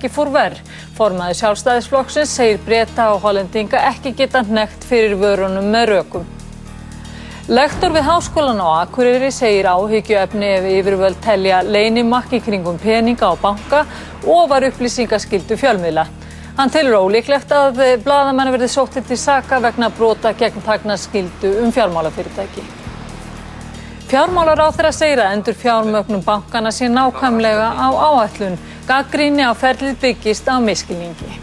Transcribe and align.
ekki 0.00 0.08
fór 0.14 0.30
verð. 0.32 0.60
Formaði 0.96 1.36
sjálfstæðisflokksins 1.42 2.32
segir 2.32 2.60
breyta 2.64 3.10
og 3.12 3.20
hollendinga 3.24 3.82
ekki 3.90 4.14
geta 4.16 4.40
nekt 4.48 4.86
fyrir 4.88 5.18
vörunum 5.20 5.68
með 5.68 5.90
rökum. 5.92 6.24
Lektor 7.50 7.92
við 7.92 8.06
háskólan 8.06 8.62
á 8.62 8.86
Akureyri 8.86 9.28
segir 9.34 9.68
áhyggjuefni 9.68 10.48
ef 10.54 10.68
yfirvöld 10.70 11.20
telja 11.20 11.60
leinimakki 11.66 12.40
kringum 12.40 12.78
peninga 12.78 13.28
á 13.28 13.34
banka 13.42 13.84
og 14.24 14.48
var 14.48 14.64
upplýsingaskildu 14.70 15.58
fjölmiðla. 15.60 16.06
Hann 16.56 16.72
telur 16.72 17.00
ólíklegt 17.04 17.52
að 17.52 17.80
bladamenn 18.04 18.52
verði 18.54 18.70
sóttið 18.70 19.10
til 19.10 19.18
saka 19.20 19.60
vegna 19.60 19.90
brota 19.90 20.32
gegn 20.32 20.62
þagnaskildu 20.64 21.56
um 21.64 21.72
fjármálafyrirtæki. 21.74 22.64
Fjármálar 24.10 24.58
á 24.58 24.74
þeirra 24.74 24.90
segir 24.90 25.20
að 25.22 25.36
endur 25.36 25.54
fjármögnum 25.54 26.22
bankana 26.26 26.72
sé 26.74 26.88
nákvæmlega 26.90 27.68
á 27.78 27.88
áætlun. 27.94 28.56
Gaggríni 28.90 29.44
á 29.46 29.54
ferlið 29.54 30.00
byggist 30.02 30.48
á 30.50 30.58
miskilningi. 30.58 31.36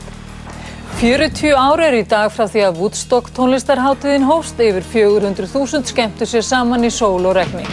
40 0.99 1.53
ára 1.55 1.85
er 1.87 1.95
í 2.01 2.07
dag 2.09 2.31
frá 2.33 2.43
því 2.49 2.63
að 2.67 2.79
Woodstock 2.81 3.29
tónlistarháttiðin 3.37 4.25
hóst 4.27 4.59
yfir 4.59 4.83
400.000 4.83 5.87
skemmtu 5.87 6.27
sér 6.27 6.43
saman 6.43 6.83
í 6.83 6.89
sól 6.91 7.23
og 7.29 7.37
regni. 7.37 7.63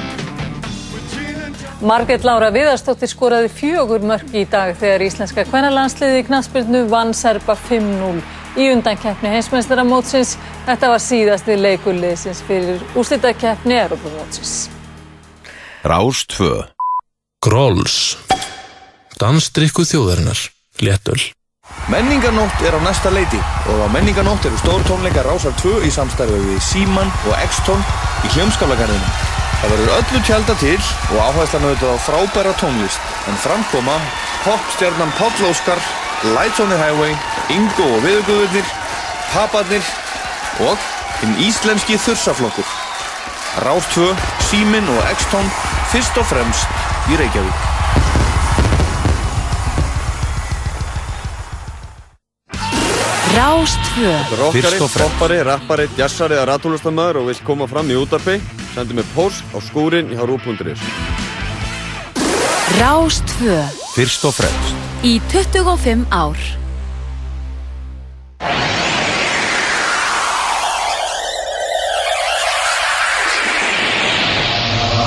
Marget 1.83 2.23
Lára 2.23 2.52
Viðarstóttir 2.55 3.10
skoraði 3.10 3.50
fjögur 3.50 4.05
mörg 4.06 4.30
í 4.30 4.45
dag 4.47 4.77
þegar 4.78 5.02
íslenska 5.09 5.42
kvennalandsliði 5.48 6.22
í 6.22 6.27
knaspirnu 6.28 6.84
vann 6.92 7.11
Serba 7.11 7.56
5-0 7.66 8.22
í 8.62 8.70
undankeppni 8.77 9.33
heimsmeistaramótsins. 9.34 10.36
Þetta 10.69 10.92
var 10.95 11.02
síðasti 11.02 11.59
leikulliðsins 11.59 12.45
fyrir 12.47 12.78
úslitakeppni 12.95 13.80
Europamótsins. 13.83 14.55
Rás 15.83 16.22
2 16.38 16.62
Grolls 17.42 18.14
Dansdrykku 19.20 19.84
þjóðarinnar 19.86 20.41
Léttöl 20.82 21.20
Menningarnótt 21.88 22.62
er 22.66 22.74
á 22.74 22.80
næsta 22.82 23.12
leiti 23.14 23.38
og 23.70 23.84
á 23.84 23.88
Menningarnótt 23.95 24.46
eru 24.48 24.59
stór 24.59 24.83
tónleikar 24.89 25.27
Rásar 25.28 25.55
2 25.61 25.84
í 25.86 25.91
samstarfi 25.94 26.41
við 26.42 26.61
Síman 26.64 27.12
og 27.28 27.34
X-Tón 27.44 27.83
í 28.24 28.33
hljómskálagarðinu. 28.34 29.11
Það 29.61 29.72
verður 29.74 29.92
öllu 29.98 30.22
tjálta 30.27 30.56
til 30.61 30.78
og 31.14 31.20
áherslan 31.28 31.66
auðvitað 31.69 31.94
á 31.94 32.05
frábæra 32.06 32.55
tónlist 32.61 33.12
en 33.30 33.39
framkoma 33.44 33.98
popstjarnan 34.44 35.14
Páll 35.19 35.46
Óskar, 35.48 35.80
Lights 36.34 36.61
on 36.61 36.72
the 36.72 36.80
Highway, 36.80 37.14
Ingo 37.55 37.86
og 37.96 38.02
Viðuguðurnir, 38.05 38.67
Paparnir 39.30 39.92
og 40.64 40.91
hinn 41.20 41.39
íslenski 41.46 42.00
þursaflokkur. 42.02 42.67
Rás 43.64 43.86
2, 43.94 44.11
Símin 44.50 44.91
og 44.96 45.14
X-Tón 45.14 45.48
fyrst 45.94 46.19
og 46.19 46.28
fremst 46.33 47.12
í 47.12 47.20
Reykjavík. 47.20 47.73
Rástvö 53.34 54.12
Rockari, 54.38 54.62
Fyrst 54.62 54.80
og 54.80 54.90
fremst. 54.90 54.98
poppari, 55.18 55.38
rappari, 55.42 55.88
jazzari 55.98 56.36
eða 56.36 56.46
ratúlustamöður 56.52 57.16
og 57.22 57.27
vill 57.30 57.40
koma 57.46 57.66
fram 57.66 57.90
í 57.90 57.96
útarpi 57.98 58.36
sendi 58.74 58.94
mig 58.94 59.06
post 59.14 59.42
á 59.50 59.58
skúrin 59.58 60.12
í 60.12 60.18
harú.is 60.18 60.82
Rástvö 62.78 63.58
Fyrst 63.94 64.24
og 64.28 64.34
fremst. 64.38 64.77
Í 65.02 65.18
25 65.32 66.06
ár. 66.14 66.38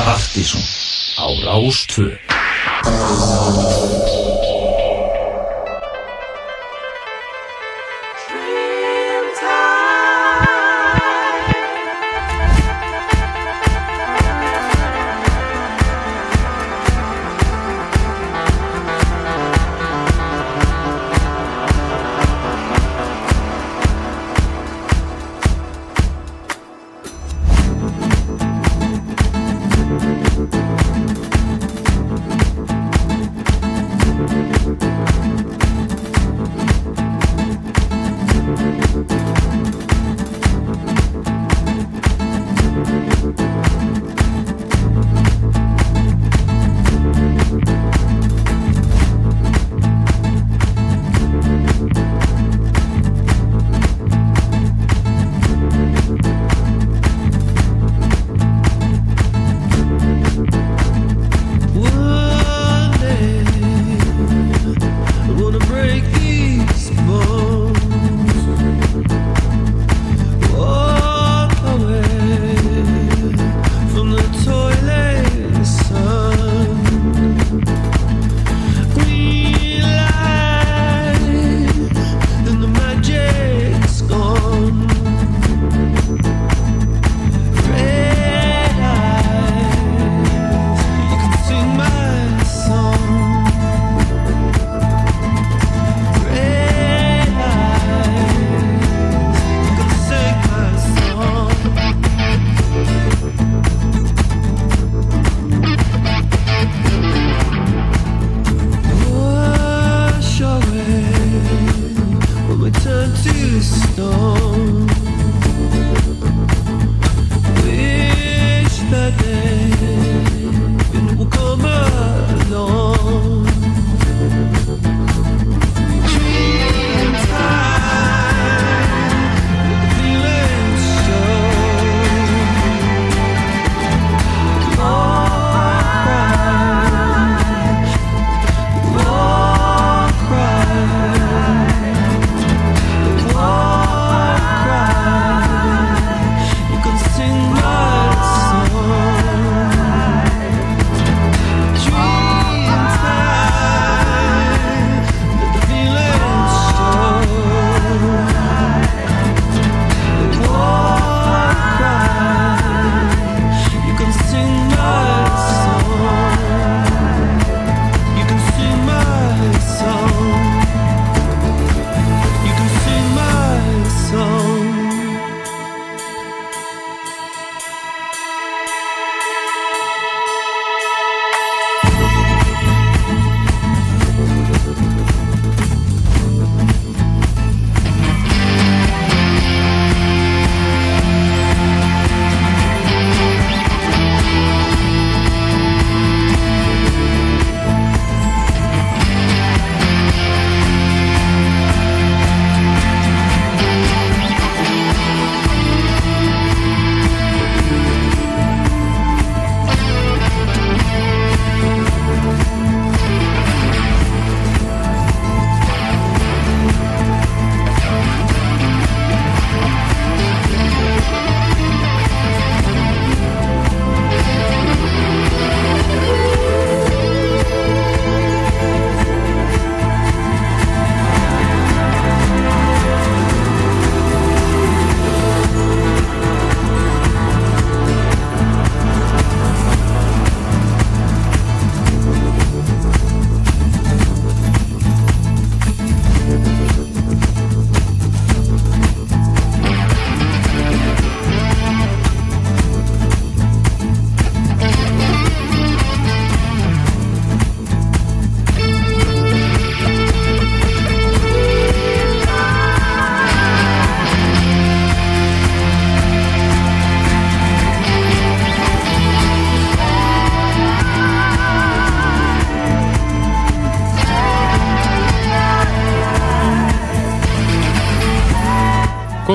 Partíson 0.06 0.62
á 1.18 1.28
Rástvö 1.48 2.12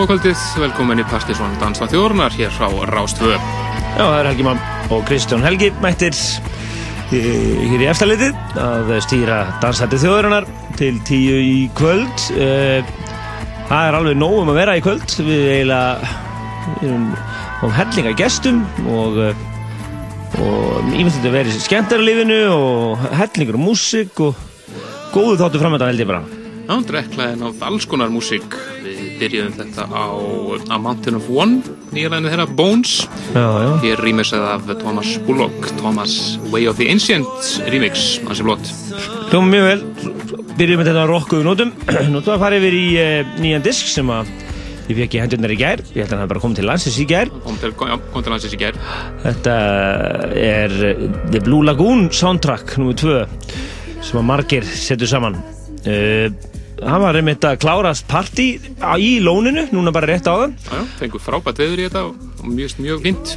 Góða 0.03 0.17
kvöldið, 0.17 0.41
velkomin 0.59 0.99
í 0.99 1.03
Partisón 1.07 1.53
Dansla 1.61 1.87
þjórunar 1.87 2.35
hér 2.35 2.51
frá 2.51 2.65
Rástvö. 2.91 3.37
Já, 3.37 4.01
það 4.01 4.17
er 4.17 4.27
Helgi 4.33 4.47
Mann 4.49 4.63
og 4.91 5.05
Kristján 5.07 5.45
Helgi 5.47 5.69
mættir 5.79 6.17
hér 7.13 7.85
í 7.85 7.87
eftirlitið 7.87 8.57
að 8.59 8.91
stýra 9.07 9.37
dansætti 9.63 10.01
þjóðurinnar 10.03 10.49
til 10.81 10.99
tíu 11.07 11.39
í 11.39 11.55
kvöld. 11.79 12.25
Eh, 12.35 12.83
Það 13.71 13.87
er 13.93 13.99
alveg 14.01 14.19
nóg 14.19 14.35
um 14.41 14.51
að 14.51 14.59
vera 14.59 14.75
í 14.75 14.83
kvöld. 14.83 15.15
Við 15.23 15.47
eiginlega 15.53 16.11
erum 16.83 17.07
á 17.63 17.67
hellinga 17.79 18.17
gestum 18.19 18.61
og 18.91 19.23
eh, 19.29 19.49
og 20.43 20.93
ímyndið 20.99 21.31
að 21.31 21.39
vera 21.39 21.55
í 21.55 21.65
skemmtarlífinu 21.69 22.43
og 22.51 23.07
hellingur 23.23 23.63
og 23.63 23.67
músík 23.71 24.27
og 24.27 24.35
góðu 25.15 25.39
þáttu 25.47 25.63
framöndan 25.63 25.95
held 25.95 26.03
ég 26.03 26.11
bara. 26.11 26.27
Já, 26.67 26.75
dreklaðin 26.91 27.47
á 27.47 27.71
alls 27.71 27.87
konar 27.87 28.11
músík. 28.11 28.62
Byrjuðum 29.23 29.53
þetta 29.55 29.85
á 29.87 30.05
A 30.75 30.79
Mountain 30.83 31.15
of 31.21 31.29
One, 31.31 31.61
nýjalæðinu 31.95 32.31
þeirra 32.33 32.47
Bones. 32.59 32.95
Já, 33.31 33.45
já. 33.63 33.69
Hér 33.85 34.01
rýmisað 34.03 34.47
af 34.49 34.71
Thomas 34.81 35.13
Bullock, 35.29 35.69
Thomas 35.79 36.17
Way 36.51 36.67
of 36.67 36.81
the 36.81 36.89
Ancient 36.91 37.29
remix, 37.71 38.17
hansi 38.27 38.47
blott. 38.47 38.73
Hljóma 39.31 39.53
mjög 39.53 39.69
vel. 39.69 39.85
Byrjum 40.59 40.83
með 40.83 40.91
þetta 40.91 41.05
á 41.07 41.11
rockuðu 41.13 41.47
nótum. 41.47 41.71
Við 42.17 42.33
að 42.35 42.43
fara 42.43 42.59
yfir 42.59 42.79
í 42.81 42.87
uh, 42.99 43.37
nýjan 43.39 43.65
disk 43.65 43.93
sem 43.93 44.11
að 44.11 44.33
ég 44.89 44.99
fekk 45.05 45.15
í 45.15 45.23
hendurnar 45.23 45.55
í 45.55 45.61
gær. 45.61 45.85
Ég 45.95 46.03
held 46.03 46.17
að 46.17 46.25
hann 46.25 46.33
bara 46.35 46.43
komið 46.43 46.61
til 46.61 46.69
landsins 46.73 46.99
í 46.99 47.07
gær. 47.13 47.31
Kom 47.47 47.63
til, 47.63 47.71
já, 47.79 47.97
kom 48.11 48.27
til 48.27 48.35
landsins 48.35 48.57
í 48.59 48.63
gær. 48.65 48.81
Þetta 49.23 49.59
er 50.43 50.79
uh, 50.91 51.05
The 51.31 51.45
Blue 51.47 51.63
Lagoon 51.69 52.09
soundtrack 52.11 52.75
nr. 52.83 52.97
2 52.99 54.03
sem 54.03 54.19
að 54.19 54.27
margir 54.35 54.67
setur 54.67 55.15
saman. 55.15 55.39
Uh, 55.87 56.27
hann 56.87 57.03
var 57.05 57.17
einmitt 57.19 57.45
að 57.47 57.59
klárast 57.63 58.07
party 58.11 58.47
á- 58.83 58.99
í 58.99 59.21
lóninu, 59.25 59.69
núna 59.73 59.93
bara 59.95 60.07
rétt 60.11 60.27
á 60.29 60.35
þann. 60.43 60.55
Já, 60.69 60.81
fengur 61.01 61.23
frábært 61.23 61.59
veður 61.63 61.83
í 61.83 61.89
þetta 61.89 62.05
og 62.09 62.47
mjög, 62.53 62.77
mjög 62.83 63.03
fínt. 63.07 63.35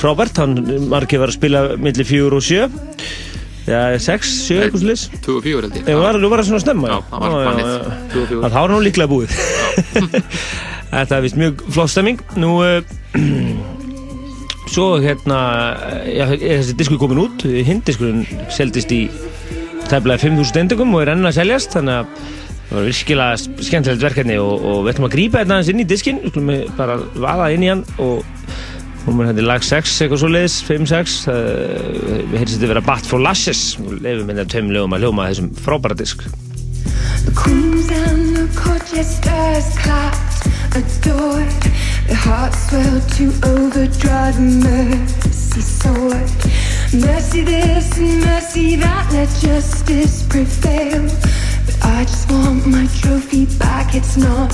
Frábært, 0.00 0.36
hann 0.42 0.54
margir 0.88 1.20
var 1.22 1.28
að 1.32 1.38
spila 1.38 1.62
millir 1.76 2.06
fjögur 2.08 2.38
og 2.38 2.44
sjö. 2.46 2.68
Já, 3.68 3.98
sex, 4.00 4.30
sjö, 4.48 4.62
eitthvað 4.64 4.80
slis. 4.86 5.02
2 5.26 5.34
og 5.36 5.42
4 5.44 5.60
held 5.68 5.74
ég. 5.76 5.88
Var, 6.00 6.16
nú 6.22 6.28
var 6.32 6.40
það 6.40 6.48
svona 6.48 6.62
snemma, 6.64 6.88
Já, 6.88 6.98
það 7.10 7.20
var 7.20 7.34
bannið. 7.50 7.72
2 8.14 8.22
og 8.22 8.28
4. 8.32 8.40
Það 8.48 8.60
var 8.62 8.72
nú 8.72 8.78
líklega 8.86 9.10
búið 9.12 9.34
Þetta 10.94 11.16
er 11.18 11.20
vist 11.26 11.36
mjög 11.36 11.60
flott 11.76 11.90
stemming 11.92 12.22
Nú 12.40 12.54
uh, 12.64 12.80
Svo 14.72 14.86
hérna 15.04 15.38
já, 16.08 16.24
Þessi 16.32 16.76
diskur 16.80 17.00
komin 17.02 17.20
út 17.26 17.44
Hindiskurinn 17.44 18.24
seldist 18.52 18.92
í 18.96 19.02
Tæflega 19.88 20.20
5.000 20.24 20.62
endugum 20.64 20.96
og 20.96 21.04
er 21.04 21.12
enn 21.14 21.28
að 21.28 21.36
seljast 21.42 21.76
Þannig 21.76 22.00
að 22.00 22.06
það 22.68 22.76
var 22.76 22.88
virkilega 22.88 23.36
skemmtilegt 23.68 24.04
verkefni 24.04 24.40
og, 24.42 24.64
og 24.64 24.82
við 24.84 24.92
ætlum 24.94 25.08
að 25.08 25.14
grípa 25.16 25.42
þetta 25.42 25.56
aðeins 25.56 25.72
inn 25.72 25.84
í 25.84 25.88
diskin 25.88 26.20
Við 26.22 26.32
ætlum 26.32 26.52
að 26.54 26.66
bara 26.78 26.98
vaða 27.14 27.52
inn 27.54 27.64
í 27.64 27.72
hann 27.72 27.86
og 27.98 28.34
Hún 29.08 29.24
er 29.24 29.38
í 29.40 29.44
lag 29.46 29.62
6, 29.64 29.92
eitthvað 30.04 30.20
svo 30.20 30.28
leiðis, 30.28 30.58
5-6 30.68 31.12
uh, 31.32 31.38
Við 32.28 32.34
heyrðum 32.42 32.58
þetta 32.58 32.72
vera 32.74 32.84
Bat 32.84 33.08
for 33.08 33.24
Lashes 33.24 33.62
og 33.80 33.94
leifum 34.02 34.28
hérna 34.28 34.44
tveim 34.44 34.68
lögum 34.74 34.96
að 34.98 35.06
hljóma 35.06 35.30
þessum 35.30 35.48
frábæra 35.64 35.96
disk 35.96 36.26
The 37.24 37.32
queens 37.34 37.90
and 37.90 38.36
the 38.36 38.60
court 38.60 38.82
jesters 38.92 39.76
clapped, 39.78 40.46
adored. 40.74 41.62
Their 42.06 42.16
hearts 42.16 42.70
swelled 42.70 43.08
to 43.18 43.26
overdrive. 43.44 44.40
Mercy 44.40 45.60
soared. 45.60 46.30
Mercy 46.94 47.42
this 47.42 47.98
and 47.98 48.24
mercy 48.24 48.76
that. 48.76 49.12
Let 49.12 49.28
justice 49.40 50.22
prevail. 50.26 51.08
I 51.82 52.04
just 52.04 52.30
want 52.30 52.66
my 52.66 52.86
trophy 53.00 53.46
back. 53.58 53.94
It's 53.94 54.16
not 54.16 54.52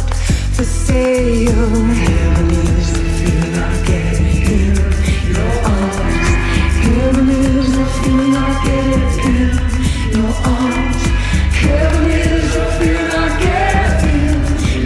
for 0.54 0.64
sale. 0.64 1.52
Heaven 1.52 2.50
is 2.50 2.92
the 2.92 3.04
feeling 3.18 3.54
I 3.58 3.84
get 3.86 4.20
in 4.20 4.74
your 5.34 5.54
arms. 5.64 6.28
Heaven 6.86 7.28
is 7.28 7.68
feeling 8.00 8.34
I 8.36 8.50
get 8.64 9.12
in 9.32 9.52
your 10.16 10.34
arms. 10.56 11.02
Heaven 11.62 12.10
is 12.10 12.52
feeling 12.78 13.10
I 13.10 13.28
get 13.44 14.04
in 14.14 14.38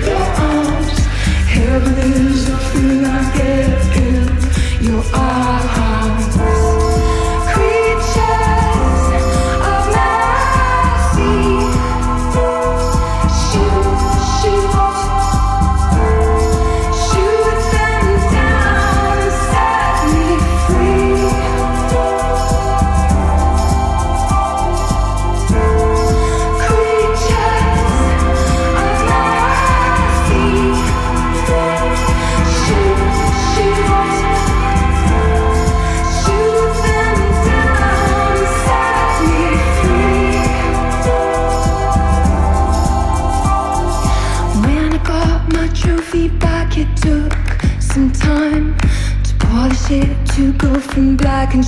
your 0.06 0.26
arms. 0.50 0.98
Heaven 1.56 1.94
is 2.12 2.48
feeling 2.72 3.04
I 3.04 3.36
get 3.36 3.96
in 3.96 4.84
your 4.84 5.04
arms. 5.14 5.67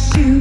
shoot. 0.01 0.40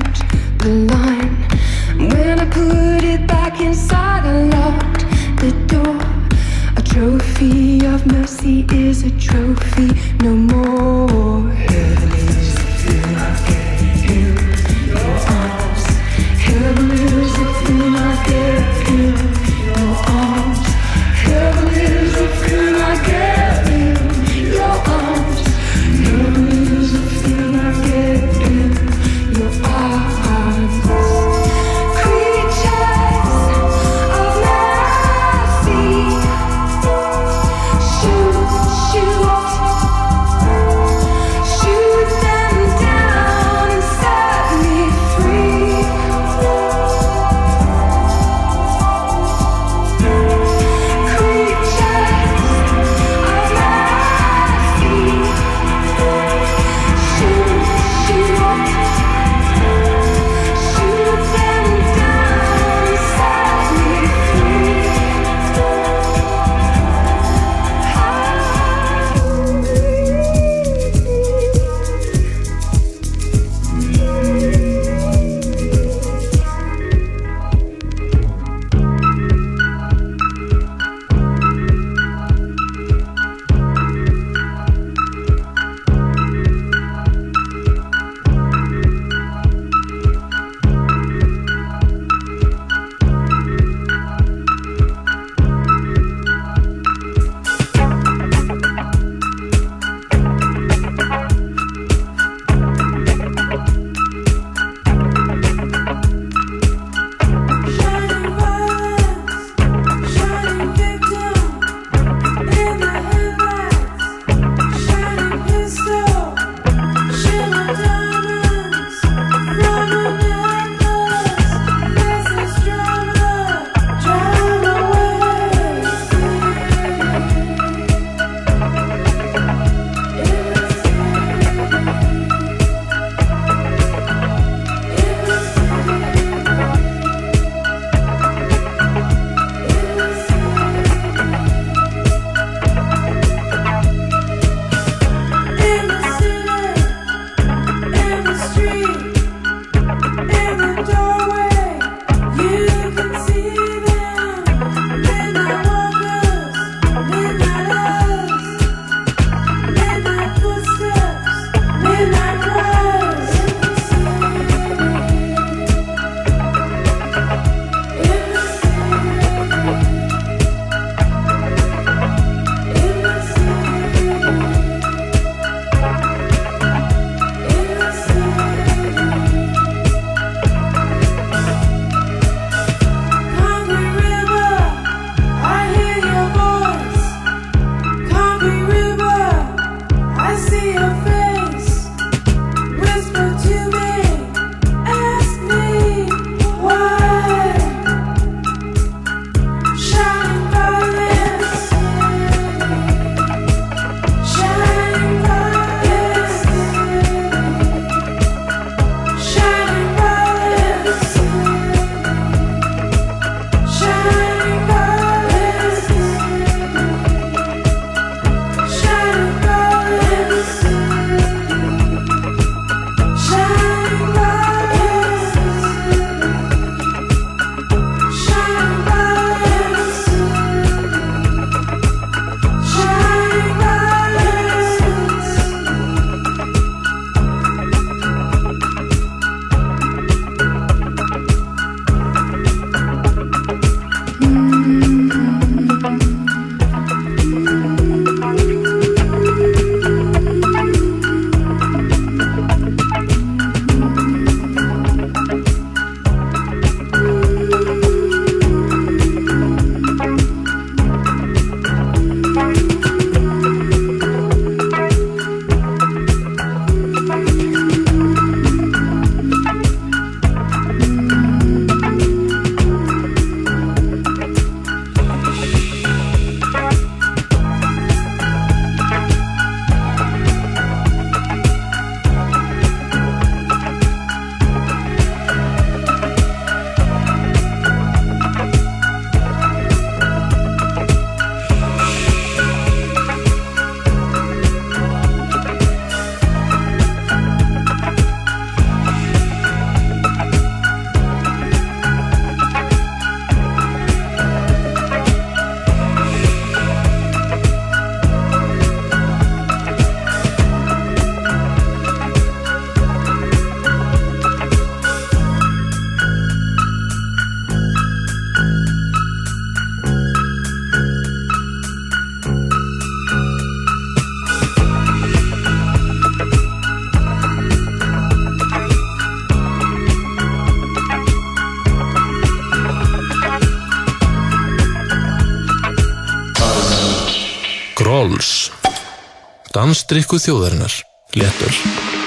Dansdrykku 339.90 340.20
þjóðarinnar 340.22 340.74
Léttöl 341.18 341.99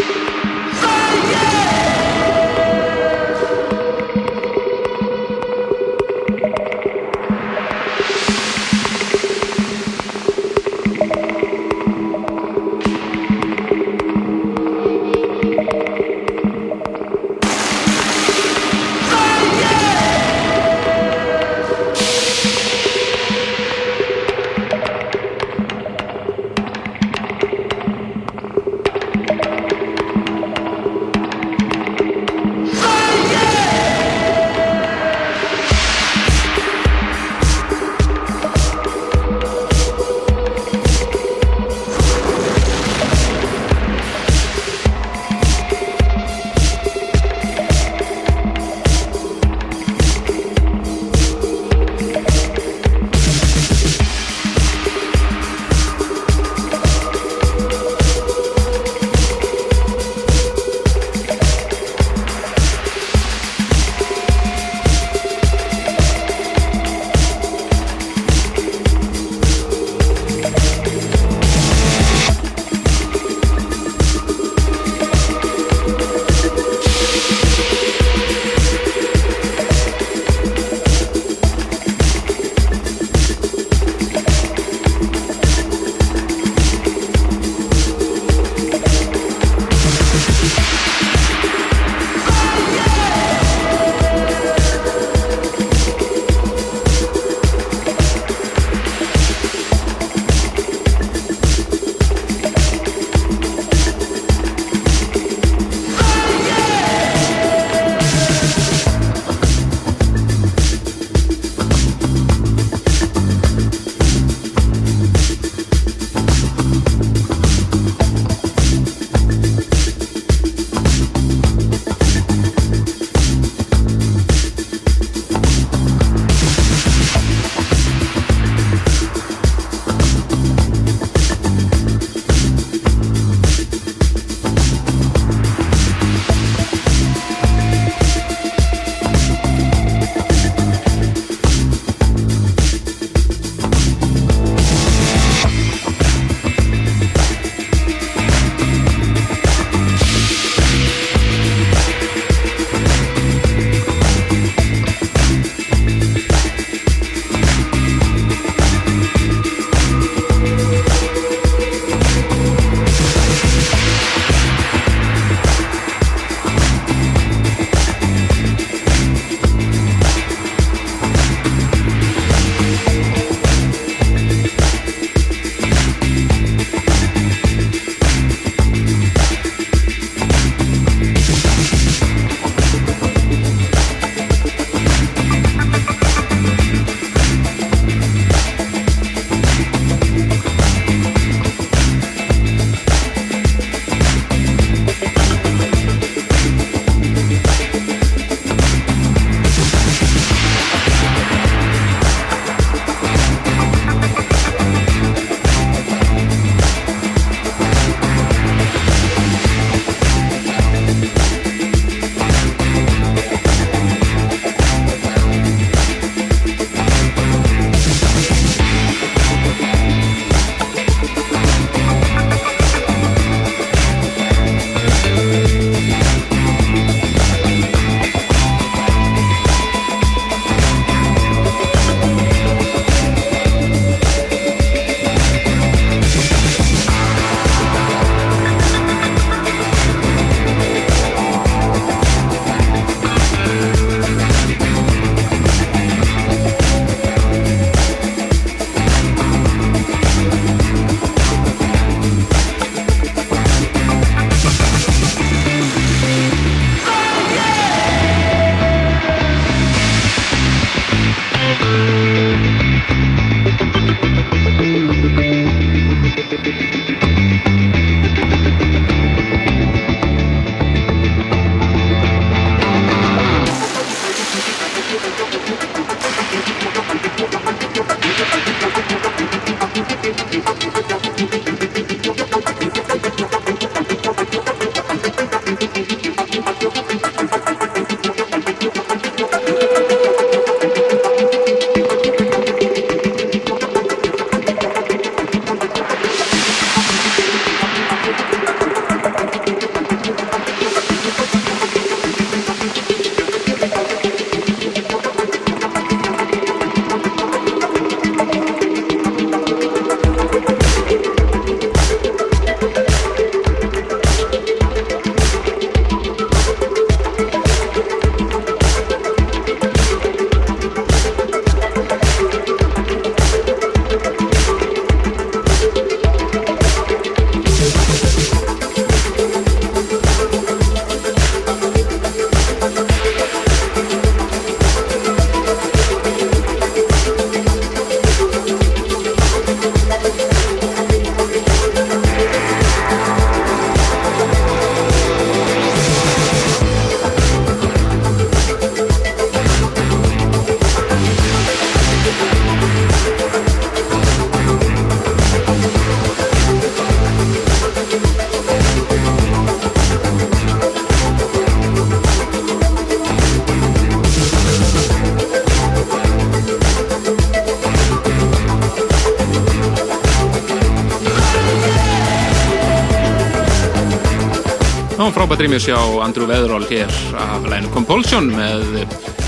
Það 375.53 375.59
var 375.59 375.67
frábært 375.67 375.67
rýmjus 375.67 375.67
hjá 375.69 376.05
Andrew 376.07 376.27
Weatherall 376.31 376.65
hér 376.65 376.93
af 377.21 377.45
læginu 377.45 377.71
Compulsion 377.75 378.29
með 378.33 378.63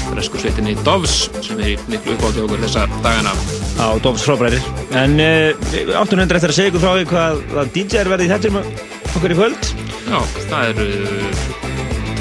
bresku 0.09 0.39
sveitinni 0.41 0.73
Doves 0.81 1.29
sem 1.45 1.59
er 1.61 1.83
miklu 1.91 2.15
uppátti 2.15 2.41
okkur 2.41 2.63
þessa 2.63 2.87
dagana. 3.05 3.33
á 3.77 3.93
Dóms 4.01 4.25
frábærir 4.25 4.65
en 4.97 5.19
uh, 5.21 5.53
áttunum 6.01 6.23
hendur 6.25 6.39
eftir 6.39 6.49
að 6.49 6.57
segja 6.57 6.71
ykkur 6.73 6.81
frá 6.81 6.95
því 6.95 7.05
hvað, 7.11 7.43
hvað 7.51 7.73
DJ 7.75 8.01
er 8.01 8.11
verið 8.15 8.25
í 8.25 8.33
þettir 8.33 8.57
okkur 9.19 9.35
í 9.35 9.39
kvöld 9.43 9.69
Já, 10.09 10.19
það 10.49 10.71
eru 10.71 10.89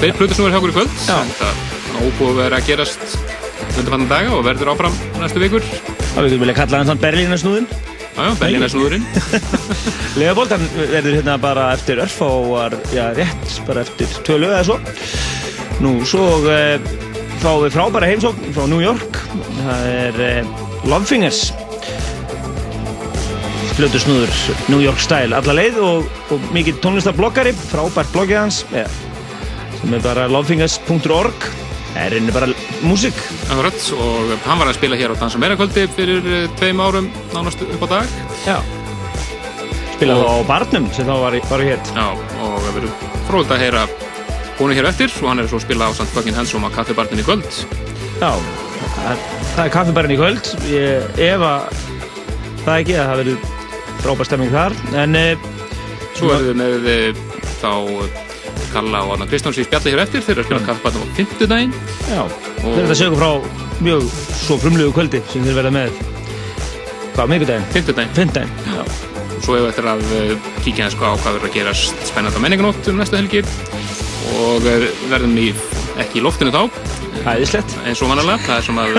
tveir 0.02 0.14
plötur 0.18 0.36
sem 0.36 0.44
verður 0.44 0.60
okkur 0.60 0.74
í 0.74 0.76
kvöld. 0.76 1.00
Já. 1.08 1.18
Það 1.40 1.48
er 1.54 2.04
óbúið 2.04 2.38
vera 2.42 2.60
að 2.60 2.68
gerast 2.68 3.18
undanfannan 3.72 4.12
daga 4.12 4.36
og 4.36 4.44
verður 4.50 4.74
áfram 4.74 5.00
næstu 5.22 5.40
vikur. 5.40 5.64
að 6.14 6.28
við 6.28 6.38
vilja 6.44 6.60
kalla 6.60 6.82
hann 6.82 6.92
þann 6.92 7.04
Berlínarsnúðin 7.08 7.68
Já, 8.14 8.28
já, 8.28 8.34
Berlínarsnúðurinn. 8.38 9.06
Leopold, 10.20 10.52
hann 10.54 10.68
verður 10.76 11.16
hérna 11.16 11.34
bara 11.42 11.72
eftir 11.74 11.98
örfáar, 12.04 12.76
já 12.94 13.08
rétt 13.16 13.43
bara 13.68 13.84
eftir 13.84 14.10
tvö 14.26 14.38
lög 14.42 14.54
eða 14.54 14.64
svo. 14.68 14.78
Nú, 15.84 15.96
svo 16.06 16.24
uh, 16.44 16.78
fáum 17.42 17.64
við 17.64 17.74
frábæra 17.76 18.10
heimsókn 18.12 18.54
frá 18.56 18.68
New 18.70 18.82
York. 18.84 19.20
Það 19.60 19.90
er 19.92 20.24
uh, 20.28 20.64
Lovefingers 20.88 21.48
flutusnúður 23.74 24.30
New 24.70 24.78
York 24.84 25.00
style 25.02 25.34
alla 25.34 25.54
leið 25.56 25.80
og, 25.82 26.04
og 26.30 26.46
mikið 26.54 26.78
tónlistarbloggari 26.84 27.50
frábært 27.58 28.12
bloggið 28.14 28.38
hans 28.38 28.60
ja, 28.70 28.84
sem 29.80 29.96
er 29.96 30.04
bara 30.04 30.28
lovefingers.org 30.30 31.48
það 31.94 32.04
er 32.04 32.16
einnig 32.18 32.34
bara 32.34 32.48
músík. 32.84 33.18
Akkurat, 33.52 33.84
og 33.98 34.32
hann 34.48 34.60
var 34.60 34.70
að 34.70 34.78
spila 34.78 34.98
hér 34.98 35.14
á 35.14 35.16
Dansa 35.18 35.40
meira 35.42 35.58
kvöldi 35.58 35.86
fyrir 35.94 36.26
eh, 36.26 36.46
tveim 36.58 36.82
árum 36.82 37.10
nánast 37.34 37.62
upp 37.62 37.86
á 37.86 37.88
dag. 37.98 38.16
já. 38.46 38.58
Spila 39.94 40.18
þá 40.18 40.26
á 40.26 40.38
barnum 40.48 40.88
sem 40.94 41.06
þá 41.06 41.14
var, 41.22 41.38
var 41.50 41.62
hér 41.62 41.78
Já, 41.94 42.06
og 42.10 42.56
það 42.64 42.72
verður 42.80 42.94
fróðilegt 43.34 43.54
að 43.56 43.62
heyra 43.64 43.80
húnu 44.60 44.74
hér 44.78 44.86
eftir 44.86 45.10
og 45.18 45.26
hann 45.26 45.42
er 45.42 45.48
svo 45.50 45.58
að 45.58 45.64
spila 45.64 45.88
á 45.90 45.92
St. 45.96 46.06
Fucking 46.14 46.36
Handsome 46.36 46.68
á 46.70 46.76
kaffibarnin 46.76 47.18
í 47.18 47.24
kvöld. 47.26 47.48
Já, 48.20 48.30
það, 48.94 49.24
er 49.64 49.72
kaffibarinn 49.74 50.14
í 50.14 50.18
kvöld 50.20 50.50
ég 50.70 51.18
efa 51.32 51.50
það 52.62 52.76
ekki 52.76 52.94
að 52.94 53.08
það 53.08 53.18
verður 53.22 53.48
frábær 54.04 54.30
stemming 54.30 54.54
þar 54.54 54.78
en 55.02 55.18
e, 55.18 55.24
Svo 56.14 56.30
verður 56.30 56.46
við 56.52 56.60
með 56.60 56.88
eh, 56.92 57.20
þá 57.58 57.72
eh, 58.04 58.22
Kalla 58.70 59.02
og 59.02 59.16
Anna 59.16 59.26
Kristjáns 59.32 59.58
í 59.58 59.66
spjalli 59.66 59.96
hér 59.96 60.04
eftir 60.04 60.22
þeir 60.22 60.36
eru 60.36 60.44
að 60.44 60.50
spila 60.52 60.66
kaffibarnin 60.68 61.10
á 61.10 61.14
fimmtudaginn. 61.18 61.76
já, 62.06 62.22
við 62.62 62.80
erum 62.84 62.94
að 62.94 63.06
okkur 63.08 63.22
frá 63.24 63.82
mjög 63.88 64.10
svo 64.44 64.62
frumlegu 64.62 64.94
kvöldi 64.94 65.24
sem 65.32 65.42
þeir 65.42 65.58
verða 65.58 65.74
með 65.74 66.02
hvað. 67.18 67.38
Fimmtudaginn, 67.74 68.58
já 68.70 68.84
Svo 69.44 69.58
hefur 69.58 69.72
eftir 69.74 69.90
að 69.90 70.06
eh, 70.22 70.52
kíkja 70.64 70.88
hans 70.88 70.96
á 70.96 71.12
hvað 71.12 71.36
verður 71.36 71.50
að 71.50 71.56
gerast 71.58 72.06
spennandi 72.08 72.40
á 72.40 72.44
menninganótt 72.44 72.88
um 72.90 73.00
næstu 73.00 73.18
helgi. 73.18 73.42
Og 74.40 74.66
eh, 74.70 74.86
verðum 75.10 75.36
í, 75.40 75.50
ekki 76.00 76.20
í 76.20 76.24
loftinu 76.24 76.54
þá. 76.54 76.62
Æðislegt. 77.24 77.76
Eins 77.84 78.02
og 78.04 78.10
vanalega, 78.12 78.40
það 78.44 78.56
er 78.56 78.98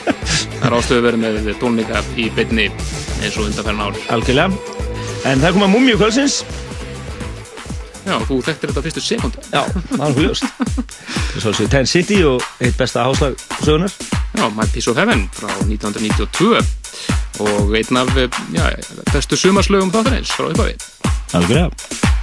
það 0.58 0.66
er 0.68 0.76
ástöðu 0.78 1.06
verið 1.06 1.24
með 1.24 1.54
tónleika 1.62 2.02
í 2.18 2.28
beinni 2.34 2.68
eins 3.22 3.38
og 3.38 3.46
undanferðin 3.46 3.86
ár. 3.86 4.02
Algjörlega. 4.16 4.50
En 5.24 5.40
það 5.40 5.48
er 5.48 5.56
komað 5.56 5.74
mummi 5.76 5.96
kvöldsins. 5.96 6.42
Já, 8.04 8.18
þú 8.28 8.42
þekktir 8.44 8.70
þetta 8.70 8.84
fyrstu 8.84 9.04
sekundu. 9.04 9.46
Já, 9.48 9.62
það 9.64 10.02
er 10.02 10.10
okkur 10.10 10.26
ljóst. 10.26 10.50
Svo 11.38 11.54
séu 11.56 11.70
Ten 11.70 11.86
City 11.88 12.20
og 12.26 12.44
eitt 12.62 12.76
besta 12.78 13.06
háslag 13.08 13.34
sögunar 13.64 13.90
Já, 14.34 14.48
My 14.54 14.66
Piece 14.72 14.90
of 14.90 14.96
Heaven 14.96 15.28
frá 15.34 15.50
1992 15.66 16.62
og 17.40 17.76
einn 17.76 17.96
af 17.96 18.16
eh, 18.16 18.28
já, 18.54 18.70
bestu 19.12 19.36
sumarslögum 19.36 19.94
þáttarins 19.94 20.34
frá 20.34 20.52
Have 21.32 21.44
it 21.44 21.48
good 21.48 21.56
up. 21.56 22.13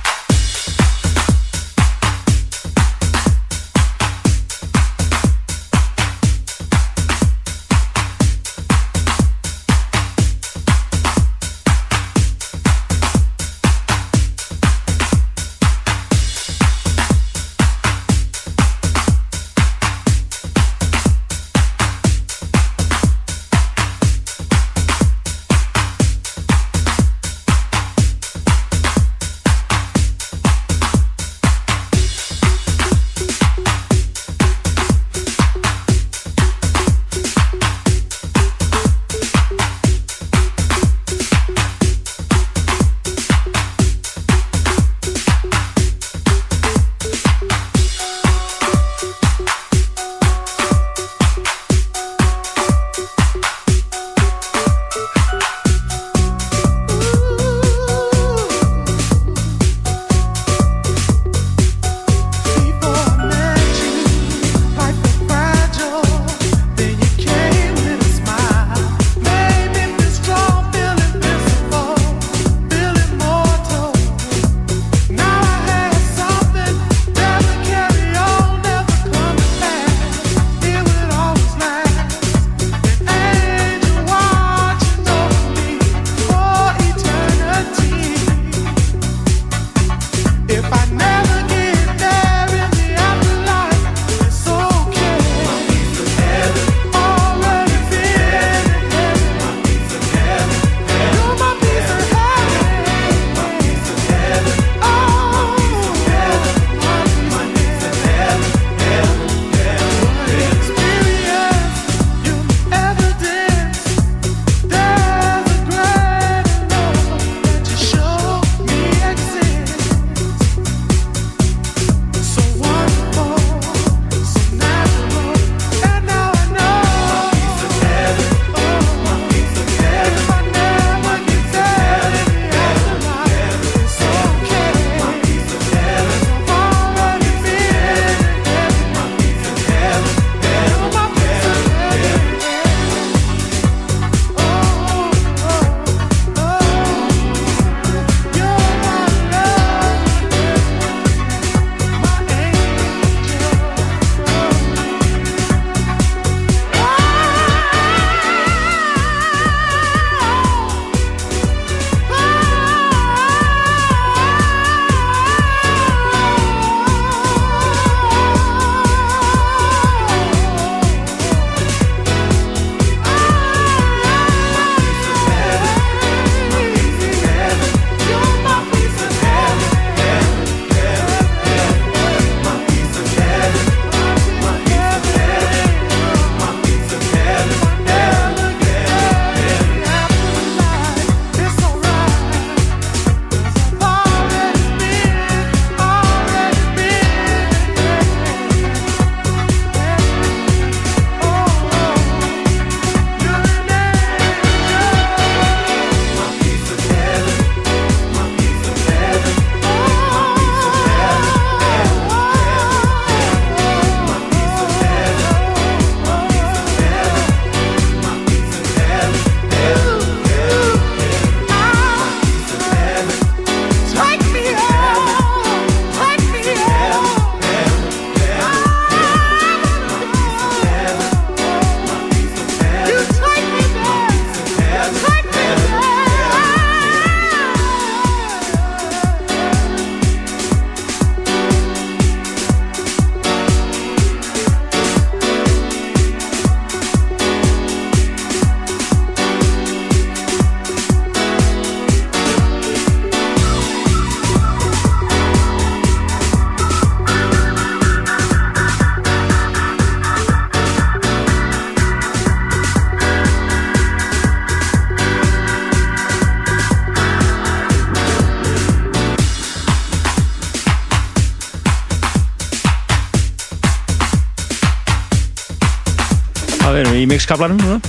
Upphafi. 276.62 276.70
Algjörlega 276.70 276.94
við 276.94 277.02
í 277.02 277.10
mixkablanum 277.10 277.58
núna. 277.62 277.80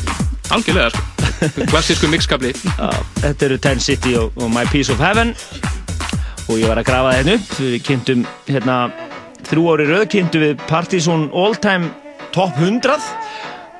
Algjörlega, 0.52 0.90
sko. 0.90 1.02
Klassísku 1.70 2.08
mixkabli. 2.10 2.52
Þetta 3.22 3.46
eru 3.48 3.58
Ten 3.62 3.80
City 3.80 4.16
og, 4.16 4.32
og 4.40 4.50
My 4.52 4.64
Piece 4.72 4.92
of 4.92 5.00
Heaven 5.02 5.34
og 6.48 6.58
ég 6.58 6.68
var 6.68 6.80
að 6.80 6.88
grafa 6.88 7.12
þetta 7.16 7.34
upp 7.38 7.50
við 7.62 7.74
kynntum 7.86 8.22
hérna 8.48 8.76
þrjú 9.46 9.62
ári 9.72 9.84
rauð 9.88 10.06
kynntum 10.12 10.42
við 10.42 10.64
Partizón 10.68 11.28
All 11.32 11.54
Time 11.62 11.90
Top 12.34 12.56
100 12.58 12.98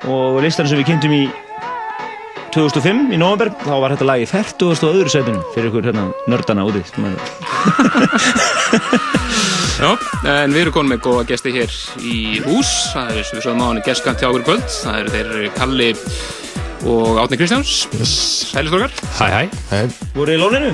og 0.09 0.41
listan 0.43 0.67
sem 0.69 0.79
við 0.79 0.89
kynntum 0.93 1.13
í 1.15 1.23
2005 2.53 3.13
í 3.13 3.17
november 3.19 3.49
þá 3.63 3.75
var 3.81 3.95
þetta 3.95 4.09
lag 4.09 4.19
í 4.23 4.29
40. 4.29 4.71
og 4.73 4.93
öðru 4.93 5.09
setinu 5.11 5.41
fyrir 5.55 5.69
ykkur 5.71 5.89
hérna 5.89 6.05
nördana 6.29 6.65
úti 6.69 6.81
Já, 9.73 9.89
en 10.29 10.53
við 10.53 10.61
erum 10.67 10.73
konum 10.75 10.91
með 10.93 10.99
góða 11.03 11.23
gesti 11.31 11.51
hér 11.55 11.73
í 12.05 12.17
hús. 12.45 12.69
Það 12.93 13.09
er, 13.17 13.25
sem 13.27 13.39
við 13.39 13.45
sögum 13.47 13.63
á 13.63 13.67
hann, 13.67 13.81
gestkant 13.87 14.21
hjá 14.21 14.27
okkur 14.29 14.43
í 14.43 14.47
kvöld. 14.47 14.67
Það 14.69 14.99
eru 14.99 15.13
þeir 15.15 15.49
Kalli 15.57 15.87
og 16.93 17.19
Átni 17.23 17.39
Kristjáns. 17.41 17.73
Yes. 17.97 18.13
Sælistorgar. 18.53 18.93
Hæ, 19.17 19.25
hæ. 19.33 19.41
Hei. 19.71 19.83
voru 20.15 20.35
í 20.35 20.39
lóninu 20.41 20.71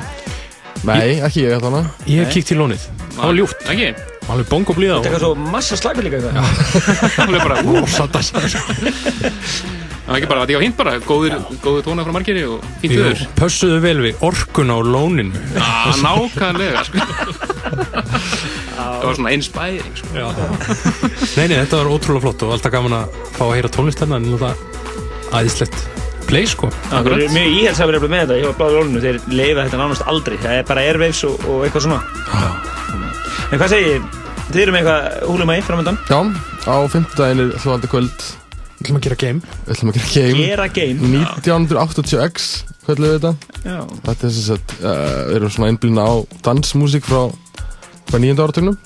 Nei, 0.88 1.20
ekki 1.26 1.44
ég 1.46 1.56
ætla 1.58 1.72
hana. 1.74 1.82
Ég 2.08 2.24
hef 2.24 2.36
kíkt 2.36 2.54
í 2.54 2.60
lónið. 2.60 2.86
Það 3.16 3.24
var 3.26 3.36
ljúft. 3.40 3.66
Ekki? 3.74 3.90
Alveg 4.30 4.48
bongo 4.52 4.76
blíða 4.78 5.00
þetta 5.02 5.10
er 5.10 5.16
og... 5.18 5.24
svo 5.24 5.50
massa 5.56 5.76
slagir 5.80 6.06
líka 6.06 6.20
eitthvað 6.20 6.36
Það 7.16 7.34
er 7.40 7.44
bara, 7.44 7.58
ú, 7.66 7.82
Satas. 7.90 8.30
það 8.30 8.46
var 10.06 10.20
ekki 10.20 10.30
bara, 10.30 10.44
þetta 10.46 10.60
var 10.60 10.64
fínt 10.64 10.78
bara. 10.80 10.94
Góður, 11.08 11.36
góður 11.66 11.84
tóna 11.90 12.06
frá 12.06 12.14
margiri 12.16 12.46
og 12.48 12.64
fínt 12.84 12.96
Jú, 12.96 13.02
viður. 13.02 13.26
pössuðu 13.42 13.82
vel 13.84 13.98
við 14.06 14.24
orkun 14.30 14.72
á 14.72 14.78
lóninu. 14.86 15.44
Já, 15.58 16.00
nákvæmlega, 16.06 16.86
sko. 16.88 16.98
Það 18.90 19.08
var 19.10 19.20
svona 19.20 19.34
inspiring, 19.38 19.96
sko. 20.00 20.12
Já. 20.16 20.28
Nei, 21.38 21.46
nei, 21.46 21.56
þetta 21.60 21.80
var 21.80 21.92
ótrúlega 21.94 22.26
flott 22.26 22.46
og 22.48 22.54
alltaf 22.56 22.76
gaman 22.76 22.98
að 23.00 23.18
fá 23.38 23.44
að 23.48 23.56
heyra 23.58 23.74
tónlist 23.76 24.04
hérna 24.04 24.20
en 24.20 24.30
þetta 24.34 24.52
æðislegt 25.40 25.82
play, 26.30 26.46
sko. 26.50 26.70
Það 26.90 27.12
er 27.16 27.34
mjög 27.34 27.56
íhelsafir 27.60 28.00
með 28.06 28.24
þetta 28.24 28.40
hjá 28.44 28.50
bláðu 28.60 28.80
lóninu 28.80 29.04
þeir 29.06 29.22
leifa 29.34 29.66
þetta 29.66 29.82
nánast 29.82 30.08
aldrei 30.10 30.38
það 30.38 30.58
er 30.58 30.68
bara 30.70 30.86
airwaves 30.86 31.24
og, 31.30 31.46
og 31.50 31.66
eitthvað 31.66 31.88
svona 31.88 32.02
en 33.50 33.58
hvað 33.58 33.72
segir 33.74 33.96
þið? 33.96 34.20
þið 34.50 34.62
eru 34.64 34.74
með 34.74 34.80
eitthvað 34.84 35.30
húlum 35.30 35.52
að 35.54 35.60
í 35.60 35.64
framöndan 35.66 35.98
Já, 36.10 36.20
á 36.70 36.76
fimmtudaginn 36.90 37.44
er 37.44 37.52
hljóðandi 37.64 37.90
kvöld. 37.90 38.26
Við 38.80 38.86
ætlum 38.86 39.00
að 39.00 39.06
gera 39.06 39.18
game. 39.20 39.54
Við 39.66 39.74
ætlum 39.76 39.92
að 39.92 39.98
gera 39.98 40.10
game. 40.14 40.44
gera 40.46 40.68
game 40.78 41.12
1980X, 41.20 42.48
hvað 42.86 43.04
er 43.04 43.16
þetta? 43.18 43.32
Já. 43.66 43.80
Þetta 44.06 44.30
er 44.30 44.34
sem 44.36 44.46
sagt, 44.46 44.76
uh, 44.80 44.94
við 45.30 45.38
erum 45.40 45.54
svona 45.56 45.72
einblýna 45.74 46.06
á 46.06 46.14
dansmusík 46.46 47.10
frá 47.10 47.22
hvað 48.10 48.24
nýjönda 48.26 48.46
áratögnum? 48.48 48.78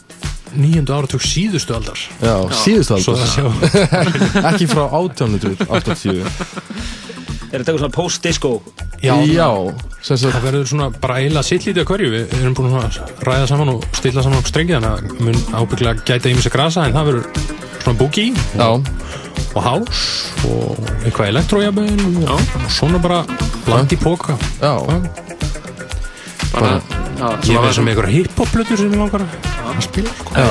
Nýjöndu 0.53 0.93
áratug 0.93 1.23
síðustu 1.25 1.73
aldar. 1.73 1.97
Já, 2.21 2.35
síðustu 2.61 2.99
Svo 3.01 3.15
aldar. 3.17 3.63
Ekki 4.51 4.67
frá 4.69 4.83
1880. 4.85 6.27
er 7.53 7.61
þetta 7.61 7.63
eitthvað 7.63 7.81
svona 7.83 7.93
post-disco 7.93 8.51
Já, 9.03 9.13
Já, 9.27 9.47
sem 10.01 10.17
sagt, 10.17 10.31
Það 10.37 10.45
verður 10.47 10.69
svona 10.69 10.87
bara 11.03 11.17
eiginlega 11.19 11.43
sitt 11.47 11.65
lítið 11.67 11.81
að 11.83 11.89
hverju. 11.89 12.11
Við 12.13 12.35
erum 12.39 12.55
búin 12.57 12.77
að 12.79 12.99
ræða 13.27 13.49
saman 13.51 13.73
og 13.73 13.87
stilla 13.97 14.23
saman 14.25 14.39
upp 14.39 14.47
strengi 14.51 14.77
þannig 14.77 14.93
að 14.93 15.25
mun 15.27 15.41
ábygglega 15.59 16.05
gæta 16.07 16.31
í 16.31 16.37
mig 16.37 16.45
sér 16.45 16.55
grasa 16.55 16.85
en 16.87 16.95
það 16.95 17.09
verður 17.11 17.25
svona 17.83 17.99
boogie 17.99 18.29
já, 18.55 18.69
og 19.53 19.59
house 19.65 20.47
og 20.47 20.79
eitthvað 21.03 21.33
elektrójabel 21.33 21.89
og, 22.23 22.39
og 22.61 22.71
svona 22.71 23.01
bara 23.03 23.19
bland 23.67 23.91
í 23.91 23.99
póka. 23.99 24.37
já. 24.63 24.73
Bara, 26.53 26.73
já, 27.17 27.27
Ég 27.49 27.57
var 27.63 27.73
sem 27.73 27.87
einhverja 27.89 28.13
hiphop-plötur 28.13 28.77
sem 28.77 28.91
ég 28.93 28.99
langar 29.01 29.23
að 29.25 29.81
spila. 29.81 30.11
Sko. 30.19 30.35
Já, 30.37 30.43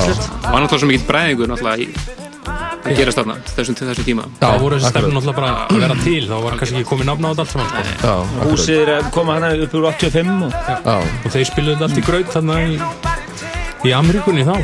var 0.50 0.60
náttúrulega 0.64 0.82
svo 0.82 0.88
mikill 0.90 1.06
bræðingur 1.08 1.54
að 1.54 2.96
gerast 2.98 3.18
þarna 3.20 3.36
þessum, 3.46 3.76
þessum 3.78 4.06
tíma. 4.06 4.24
já, 4.26 4.42
Það 4.42 4.60
voru 4.64 4.78
þessi 4.80 4.90
stefnum 4.90 5.14
náttúrulega 5.16 5.38
bara 5.38 5.50
að 5.52 5.82
vera 5.84 5.96
til, 6.02 6.22
þá 6.26 6.34
var 6.42 6.56
kannski 6.58 6.80
ekki 6.80 6.88
komið 6.90 7.06
nafna 7.12 7.30
á 7.30 7.32
þetta 7.32 7.42
allt 7.42 7.52
saman. 7.54 7.68
Sko. 7.92 8.48
Húsið 8.50 8.82
er 8.82 8.90
að 8.96 9.10
koma 9.14 9.36
hana 9.38 9.52
upp 9.62 9.76
úr 9.78 9.86
85 9.92 10.42
og 10.42 10.52
Já, 10.52 10.96
Og 10.98 11.30
þeir 11.36 11.46
spiluðu 11.52 11.74
þetta 11.78 11.86
allt 11.88 11.98
í 12.02 12.06
graut 12.10 12.28
þarna 12.34 12.54
í, 12.66 12.74
í 13.86 13.94
Ameríkunni 13.94 14.46
þá. 14.46 14.54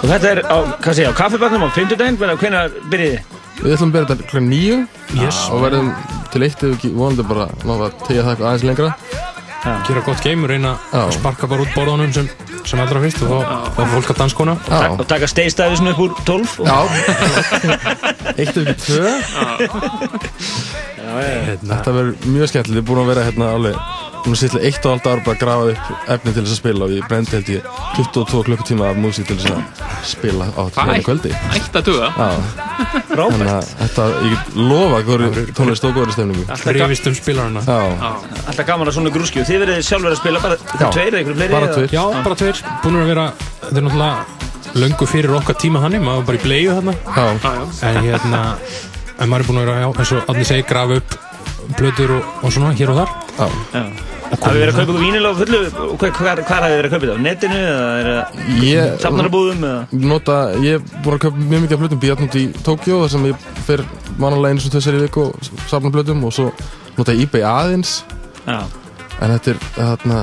Og 0.00 0.06
þetta 0.08 0.30
er 0.30 0.40
á, 0.44 0.58
á 0.60 1.12
kaffibarnum 1.16 1.64
á 1.64 1.68
50 1.72 1.96
daginn 1.96 2.20
hvernig 2.20 2.80
byrjið 2.92 3.16
þið? 3.16 3.39
Við 3.60 3.74
ætlum 3.76 3.90
að 3.90 3.96
byrja 3.96 4.08
þetta 4.14 4.28
kl. 4.30 4.38
nýju 4.46 4.76
Yes. 5.20 5.38
og 5.52 5.64
verðum 5.66 5.90
til 6.32 6.42
eitt 6.46 6.62
ef 6.64 6.76
ekki 6.76 6.92
vonandi 6.94 7.24
bara 7.28 7.48
að 7.50 7.98
tegja 8.06 8.22
það 8.24 8.30
eitthvað 8.32 8.48
aðeins 8.50 8.66
lengra. 8.70 8.90
Gera 9.84 10.00
gott 10.06 10.22
game, 10.24 10.46
reyna 10.48 10.70
að 10.96 11.10
sparka 11.18 11.44
bara 11.50 11.66
út 11.66 11.74
borðanum 11.76 12.12
sem, 12.16 12.28
sem 12.64 12.80
allra 12.80 13.02
fyrst 13.02 13.20
og 13.26 13.42
þá 13.76 13.80
er 13.84 13.90
fólk 13.92 14.12
að 14.14 14.20
danskona. 14.22 14.54
Og 14.94 15.02
taka 15.10 15.28
steistæðisn 15.28 15.90
upp 15.92 16.00
úr 16.06 16.14
12 16.24 16.54
og 16.62 16.70
já. 16.70 16.78
Eitt 18.40 18.56
ef 18.56 18.62
ekki 18.62 18.76
tvö. 18.86 19.04
Hérna, 21.18 21.74
Þetta 21.74 21.96
verður 21.96 22.30
mjög 22.36 22.52
skemmtilegt. 22.52 22.70
Við 22.70 22.80
erum 22.80 22.88
búin 22.90 23.02
að 23.04 23.12
vera 23.14 23.26
hérna 23.28 23.50
alveg 23.56 23.82
Nú 24.20 24.36
sýttilega 24.36 24.68
eitt 24.68 24.84
og 24.84 24.92
halvt 24.92 25.06
ár 25.08 25.20
bara 25.24 25.36
að 25.36 25.40
grafa 25.40 25.68
upp 25.72 26.08
efni 26.12 26.32
til 26.34 26.42
þess 26.44 26.52
að 26.52 26.58
spila 26.60 26.86
og 26.86 26.90
ég 26.92 27.06
brendi 27.08 27.32
held 27.32 27.50
ég 27.54 27.68
22 27.96 28.42
klukkutíma 28.48 28.88
af 28.90 28.98
músík 29.00 29.28
til 29.30 29.36
þess 29.40 29.54
að 29.54 29.86
spila 30.10 30.48
á 30.52 30.62
hérna 30.76 30.96
kvöldi. 31.06 31.30
ætti 31.56 31.80
að 31.80 31.86
duga. 31.88 32.10
Já, 32.20 32.28
þannig 33.16 33.52
að 33.54 33.70
þetta, 33.80 34.06
ég 34.26 34.34
get 34.34 34.58
lofa 34.60 35.00
góðri 35.08 35.46
tónlist 35.56 35.88
og 35.88 35.96
góðri 35.96 36.16
stefningu. 36.16 36.44
hrifist 36.66 37.08
um 37.08 37.16
spilarana. 37.16 37.64
Já, 37.64 37.78
alltaf 38.44 38.68
gaman 38.68 38.92
að 38.92 38.98
svona 38.98 39.14
grúski 39.14 39.40
og 39.40 39.48
þið 39.48 39.64
verið 39.64 39.80
sjálfur 39.88 40.12
að 40.12 40.20
spila 40.20 40.44
bara 40.44 40.60
Já. 40.60 40.86
tveir 40.90 41.10
eða 41.14 41.22
ykkur 41.24 41.40
fleiri 41.40 41.56
bara 41.56 41.72
tveir. 41.72 41.90
Já, 41.96 42.04
bara 42.28 42.40
tveir, 42.44 42.62
búin 42.84 43.00
að 43.00 43.12
vera, 43.14 43.26
þetta 43.64 43.76
er 43.80 43.88
náttúrulega 43.88 44.80
löngu 44.84 45.08
fyrir 45.08 45.36
okkar 45.40 45.56
tíma 45.58 45.80
þannig, 45.80 46.04
maður 46.04 46.20
var 46.20 46.28
bara 46.30 46.40
í 46.40 46.44
bleiðu 46.44 46.76
þarna. 46.76 46.94
Já, 47.08 47.24
Já, 47.40 47.52
já. 47.56 47.64
En 47.88 48.02
hérna, 48.04 48.42
en 49.20 49.28
maður 49.30 49.42
er 49.44 49.48
búin 49.50 49.60
að 49.60 49.66
vera, 49.68 49.80
já, 49.84 49.88
eins 50.00 50.12
og 50.16 50.30
Adni 50.32 50.46
segi, 50.48 50.64
grafa 50.68 51.00
upp 51.00 51.18
plötur 51.78 52.16
og, 52.16 52.30
og 52.44 52.52
svona 52.54 52.72
hér 52.76 52.92
og 52.94 53.02
þar. 53.02 53.12
já. 53.38 53.50
Já. 53.74 53.84
Hafið 54.30 54.60
verið 54.60 54.70
að 54.70 54.76
kaupa 54.78 54.92
ykkur 54.92 55.02
vínilega 55.02 55.38
fullu 55.40 55.58
og 55.90 55.94
hvað, 55.98 56.40
hafið 56.46 56.74
verið 56.76 56.86
að 56.86 56.92
kaupa 56.92 57.06
þetta? 57.06 57.14
Á 57.18 57.24
netinu 57.24 57.56
eða 57.66 57.86
er 57.98 58.10
Ég 58.62 58.92
safnarabúðum 59.02 59.64
eða? 59.66 59.80
nota, 60.12 60.36
ég 60.62 60.76
er 60.78 60.84
búin 61.02 61.16
að 61.16 61.24
kaupa 61.24 61.42
mjög 61.50 61.64
mikið 61.64 61.74
af 61.74 61.80
blötum 61.82 62.02
bíjarnút 62.04 62.36
í 62.38 62.44
Tókjó 62.62 63.00
þar 63.02 63.10
sem 63.16 63.26
ég 63.26 63.48
fer 63.66 63.82
vanalega 64.22 64.52
einu 64.54 64.62
sem 64.62 64.70
tveisar 64.70 64.98
í 65.00 65.02
viku 65.02 65.24
og 65.32 65.50
safna 65.66 65.90
blötum 65.90 66.22
og 66.28 66.34
svo 66.36 66.46
nota 66.94 67.16
ég 67.16 67.26
eBay 67.26 67.42
aðeins 67.42 67.96
Já. 68.46 68.60
en 69.18 69.34
þetta 69.34 69.50
er 69.56 69.60
þarna 69.80 70.20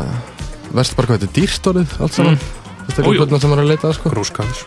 verst 0.80 0.96
bara 0.96 1.12
hvað 1.12 1.20
þetta 1.20 1.28
er 1.28 1.36
dýrt 1.42 1.70
orðið 1.74 1.98
allt 2.08 2.16
saman 2.22 2.40
þetta 2.88 3.04
er 3.04 3.08
blötna 3.18 3.40
sem 3.44 3.52
maður 3.52 3.62
er 3.62 3.66
að 3.68 3.72
leita 3.74 3.88
að 3.90 3.96
sko. 3.98 4.12
Grúskans. 4.14 4.62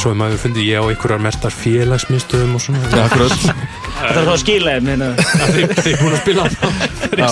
Svo 0.00 0.12
er 0.12 0.18
maður 0.20 0.40
fundið 0.44 0.68
ég 0.70 0.80
á 0.80 0.84
einhverjar 0.90 1.22
mestar 1.26 1.54
félagsmyndstöðum 1.56 2.56
og 2.56 2.64
svona. 2.64 2.80
Já, 2.92 3.02
akkurat. 3.06 3.36
Það 3.96 4.10
er 4.12 4.26
þá 4.26 4.32
að 4.32 4.40
skila 4.44 4.74
þeim 4.76 4.88
hérna. 4.92 5.08
Þeir 5.16 5.76
þeir 5.76 5.92
eru 5.92 6.00
búin 6.02 6.14
að 6.16 6.22
spila. 6.24 6.42
Það. 6.56 6.72
Já, 7.16 7.28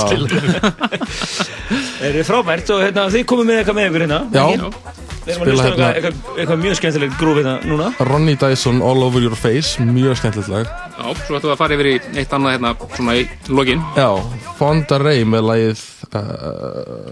Er 2.04 2.12
þið 2.18 2.26
frábært 2.28 2.70
og 2.74 2.82
hérna, 2.84 3.06
þið 3.12 3.24
komið 3.30 3.46
með 3.48 3.58
eitthvað 3.62 3.76
með 3.78 3.86
ykkur 3.90 4.04
hérna. 4.04 4.18
Já, 4.34 4.44
Við 5.24 5.32
erum 5.32 5.40
að 5.40 5.48
Spila 5.48 5.54
hlusta 5.54 5.64
hérna- 5.64 5.86
eitthvað, 5.88 5.94
eitthvað, 5.96 6.38
eitthvað 6.42 6.58
mjög 6.60 6.74
skemmtilegt 6.76 7.14
grúf 7.16 7.38
hérna 7.40 7.54
núna. 7.64 7.86
Ronny 8.10 8.34
Dyson 8.36 8.82
All 8.84 9.00
Over 9.06 9.24
Your 9.24 9.36
Face 9.40 9.80
mjög 9.80 10.18
skemmtilegt 10.20 10.50
lag. 10.52 10.68
Já, 10.68 11.06
svo 11.24 11.38
ættum 11.38 11.48
við 11.48 11.54
að 11.54 11.60
fara 11.62 11.78
yfir 11.78 11.88
í 11.88 11.94
eitt 12.20 12.34
annað 12.36 12.56
hérna, 12.58 12.74
svona 12.98 13.14
í 13.16 13.24
lokin. 13.48 13.80
Já, 13.96 14.10
Fonda 14.58 14.98
Ray 15.00 15.24
með 15.24 15.46
lagið 15.48 15.84
uh, 16.20 17.08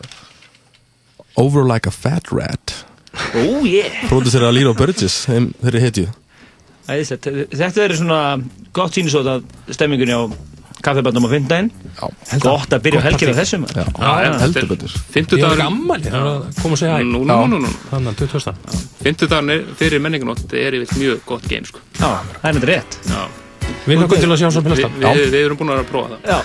Over 1.41 1.65
Like 1.73 1.89
a 1.89 1.95
Fat 1.97 2.29
Rat 2.37 2.75
Ó, 3.13 3.45
yeah 3.69 4.07
Pródusir 4.09 4.45
að 4.47 4.57
Lilo 4.59 4.73
Burgess, 4.77 5.27
þeirri 5.29 5.85
hetju 5.85 6.09
Æðislegt. 6.91 7.29
Þetta 7.53 7.85
verður 7.85 7.99
svona 8.01 8.23
gott 8.75 8.97
sýnisót 8.97 9.29
að 9.31 9.45
stemmingunni 9.71 10.17
á 10.19 10.23
kaffibandum 10.83 11.29
á 11.29 11.31
fimmdægin 11.31 11.69
Já, 11.95 12.07
Gott 12.43 12.73
að 12.75 12.83
byrja 12.89 13.03
helgina 13.05 13.35
þessum 13.37 13.67
já, 13.71 13.85
já. 13.87 14.33
heldur 14.43 14.67
betur 14.73 14.97
er 14.97 15.53
er 15.53 16.17
að 16.19 16.49
koma 16.59 16.75
að 16.75 16.81
segja 16.81 16.97
hæ. 16.97 17.05
Nú, 17.07 17.23
nú, 17.29 17.37
nú, 17.53 17.61
nú. 17.63 17.71
Þannig 17.93 18.11
að 18.11 18.25
20. 18.25 18.75
Fimmtudagur 19.05 19.63
fyrir 19.79 20.03
menningunótt 20.03 20.57
er 20.59 20.79
yfir 20.81 20.99
mjög 20.99 21.23
gott 21.29 21.47
game, 21.51 21.69
sko. 21.69 21.85
Já, 22.01 22.11
það 22.41 22.49
er 22.51 22.59
þetta 22.59 22.71
rétt 22.73 22.99
Já. 23.13 23.23
Við 23.83 23.97
erum 23.97 24.13
til 24.13 24.29
að 24.31 24.39
sjá 24.39 24.49
svo 24.55 24.61
Vi, 24.63 24.67
pilasta. 24.69 24.89
við, 25.03 25.25
við 25.33 25.45
erum 25.47 25.59
búin 25.59 25.71
að 25.73 25.79
vera 25.79 25.83
að 25.83 25.91
prófa 25.91 26.09
það. 26.13 26.19
Já 26.31 26.39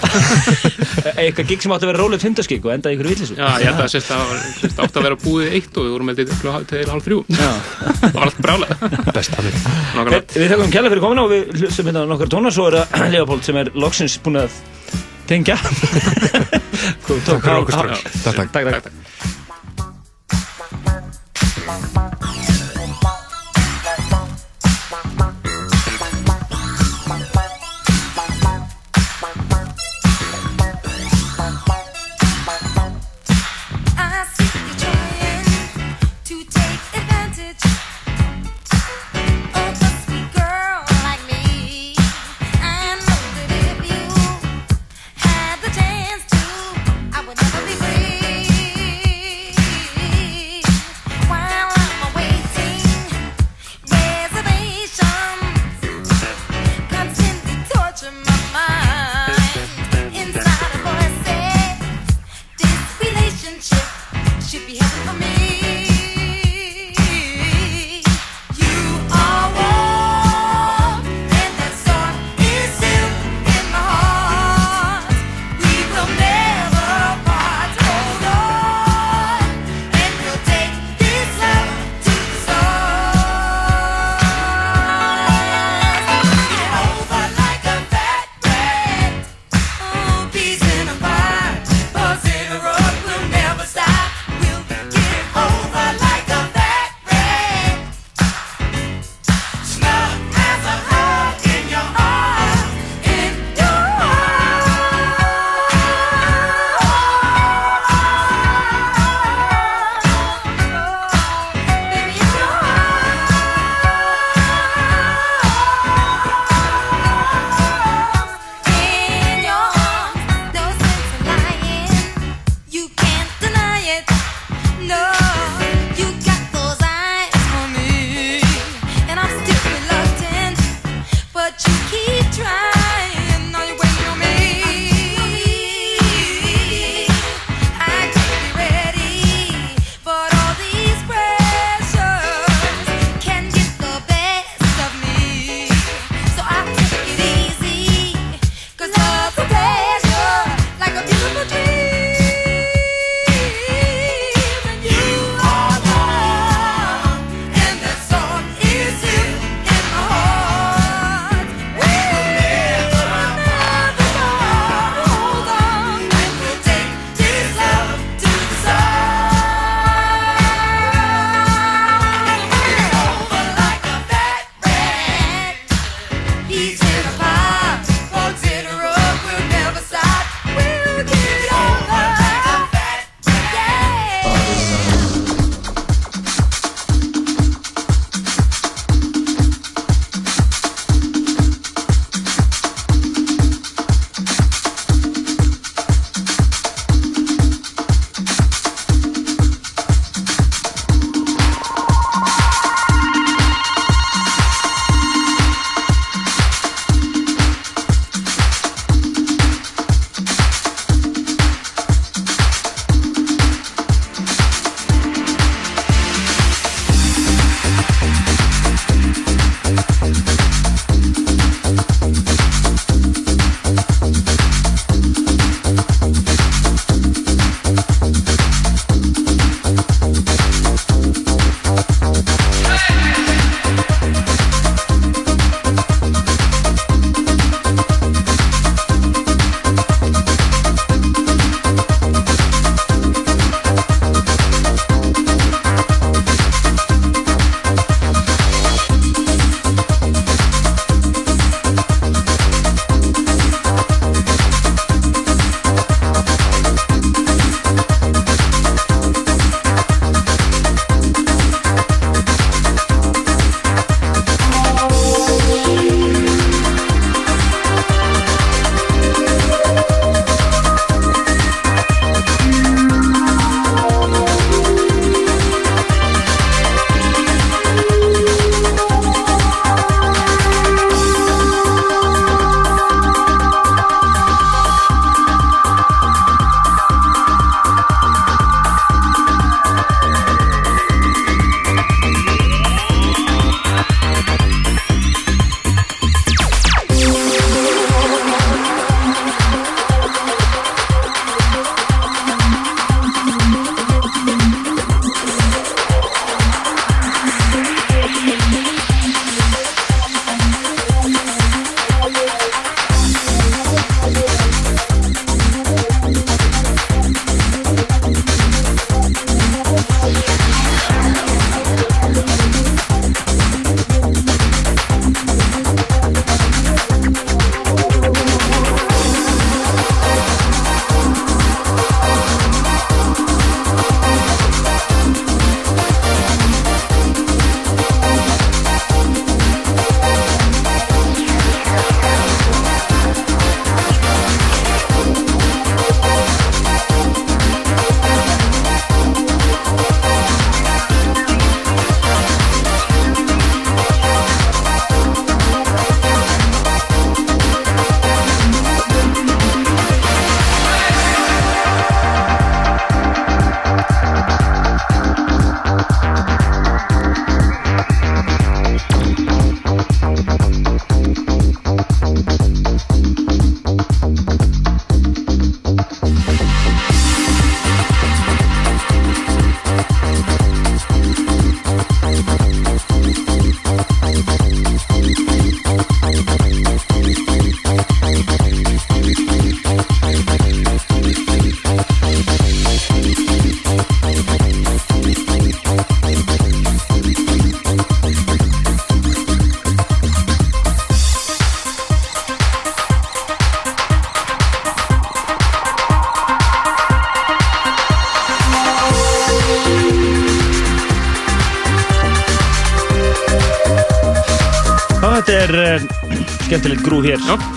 Eitthvað 1.22 1.50
gig 1.52 1.64
sem 1.64 1.74
átti 1.76 1.86
að 1.86 1.92
vera 1.92 2.02
rólegt 2.02 2.24
fimmdaskik 2.26 2.66
og 2.66 2.74
enda 2.74 2.92
í 2.92 2.98
ykkur 2.98 3.10
villisu 3.12 3.36
Já, 3.38 3.46
ég 3.62 3.68
held 3.70 3.82
að 3.84 3.92
sérst 3.94 4.14
að 4.16 4.32
sérst 4.58 4.82
átt 4.84 4.98
að 4.98 5.06
vera 5.08 5.20
búið 5.22 5.58
eitt 5.60 5.78
og 5.78 5.86
við 5.86 5.94
vorum 5.94 6.10
með 6.10 6.22
þetta 6.24 6.54
til 6.72 6.86
hálf 6.92 7.06
þrjú. 7.08 7.20
Já. 7.38 7.52
það 8.02 8.18
var 8.18 8.26
allt 8.28 8.42
brálega. 8.48 8.92
Best 9.14 9.38
þannig. 9.38 9.60
Nákvæmlega. 9.98 10.24
Við 10.38 10.54
þakkum 10.54 10.74
kjærlega 10.74 10.94
fyrir 10.96 11.06
komina 11.06 11.28
og 11.28 11.34
við 11.36 11.44
hlustum 11.62 11.92
hérna 11.92 12.06
nokkar 12.10 12.34
tónar 12.34 12.56
svo 12.58 12.70
er 12.72 12.80
það 12.82 13.12
Leopold 13.16 13.46
sem 13.48 13.62
er 13.62 13.74
loksins 13.78 14.18
búin 14.26 14.42
að 14.44 14.62
tengja 15.30 15.60
Takk 15.62 17.44
fyrir 17.44 17.60
okkur 17.60 17.78
strax. 17.78 18.24
Takk, 18.24 18.42
takk. 18.42 18.58
Takk, 18.58 18.90
takk 18.90 19.07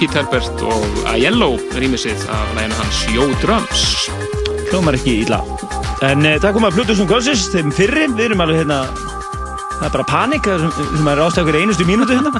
Pete 0.00 0.16
Herbert 0.16 0.62
og 0.64 0.84
Aiello 1.10 1.58
rýmisið 1.76 2.22
af 2.32 2.54
læginu 2.56 2.76
hans 2.78 3.00
Yo 3.12 3.26
Drums. 3.42 3.82
Hljómar 4.70 4.96
ekki 4.96 5.18
illa. 5.26 5.42
En 6.06 6.24
uh, 6.24 6.38
það 6.40 6.54
kom 6.56 6.64
að 6.64 6.78
Plutusum 6.78 7.08
Kvölsins, 7.10 7.42
þeim 7.52 7.68
fyrri, 7.76 8.06
við 8.16 8.30
erum 8.30 8.40
alveg 8.40 8.62
hérna, 8.62 8.78
það 9.74 9.84
er 9.90 9.92
bara 9.98 10.06
panik, 10.08 10.48
það 10.48 10.64
er 10.70 11.10
er 11.12 11.20
ástæður 11.26 11.58
einustu 11.60 11.84
mínútu 11.84 12.16
hérna. 12.16 12.32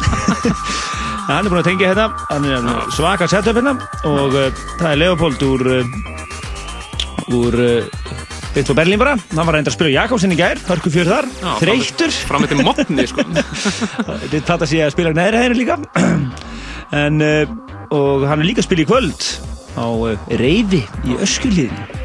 Hann 1.29 1.45
er 1.45 1.51
búinn 1.51 1.61
að 1.61 1.69
tengja 1.69 1.91
hérna, 1.91 2.07
hann 2.31 2.49
er 2.49 2.57
alveg 2.63 2.97
svaka 2.97 3.29
setup 3.29 3.61
hérna 3.61 3.77
og 4.09 4.39
uh, 4.41 4.65
það 4.81 4.89
er 4.95 5.01
Leopold 5.03 5.45
úr, 5.51 5.67
uh, 5.77 7.37
úr 7.43 7.61
uh, 7.61 8.01
Beitt 8.51 8.67
frá 8.67 8.75
Berlín 8.81 8.99
bara, 8.99 9.13
hann 9.15 9.47
var 9.47 9.55
reyndar 9.55 9.71
að 9.71 9.77
spila 9.77 9.93
Jakobsen 9.93 10.33
í 10.35 10.41
gær, 10.41 10.59
hörku 10.67 10.91
fjör 10.91 11.13
þar, 11.13 11.29
Já, 11.39 11.53
þreyttur. 11.61 12.17
Fram 12.27 12.43
með 12.43 12.57
til 12.57 12.65
mótni, 12.65 13.07
sko. 13.07 13.29
Þetta 14.33 14.67
sig 14.67 14.83
að 14.83 14.97
spila 14.97 15.15
neðri 15.15 15.45
hæðinu 15.45 15.61
líka 15.61 15.79
en 16.97 17.23
uh, 17.23 17.57
og 17.95 18.27
hann 18.29 18.43
er 18.43 18.51
líka 18.51 18.63
að 18.63 18.71
spila 18.71 18.85
í 18.85 18.91
kvöld 18.91 19.27
á 19.79 19.87
uh, 19.87 20.31
Reyfi 20.41 20.85
í 21.07 21.19
Öskulíðinu 21.23 22.01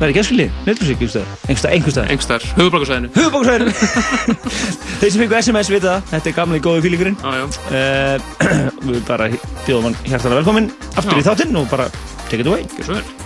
Það 0.00 0.06
er 0.06 0.12
ekki 0.14 0.20
Öskulíð, 0.22 0.52
nefndur 0.64 0.88
sig 0.88 0.94
ekki 0.94 1.08
einhverstað, 1.10 1.72
einhverstað, 1.74 2.06
Engstar, 2.14 2.46
höfublokkasæðinu. 2.56 3.10
Höfubóksvæðinu 3.18 3.74
Þeir 5.02 5.12
sem 5.12 5.20
fengu 5.26 5.38
SMS 5.42 5.72
vita 5.74 5.92
það, 5.92 6.08
þetta 6.14 6.32
er 6.32 6.36
gamli 6.40 6.64
góði 6.64 6.86
fílingurinn. 6.88 7.20
Já, 7.20 7.36
já. 7.36 7.46
uh, 7.68 8.82
Við 8.88 9.00
bara 9.12 9.28
bjóðum 9.66 9.90
hann 9.90 10.02
hjartalega 10.06 10.40
velkominn 10.40 10.72
aftur 10.94 11.18
Já. 11.18 11.20
í 11.20 11.28
þáttinn 11.28 11.60
og 11.60 11.72
bara 11.76 11.90
take 12.30 12.40
it 12.40 12.48
away 12.48 13.19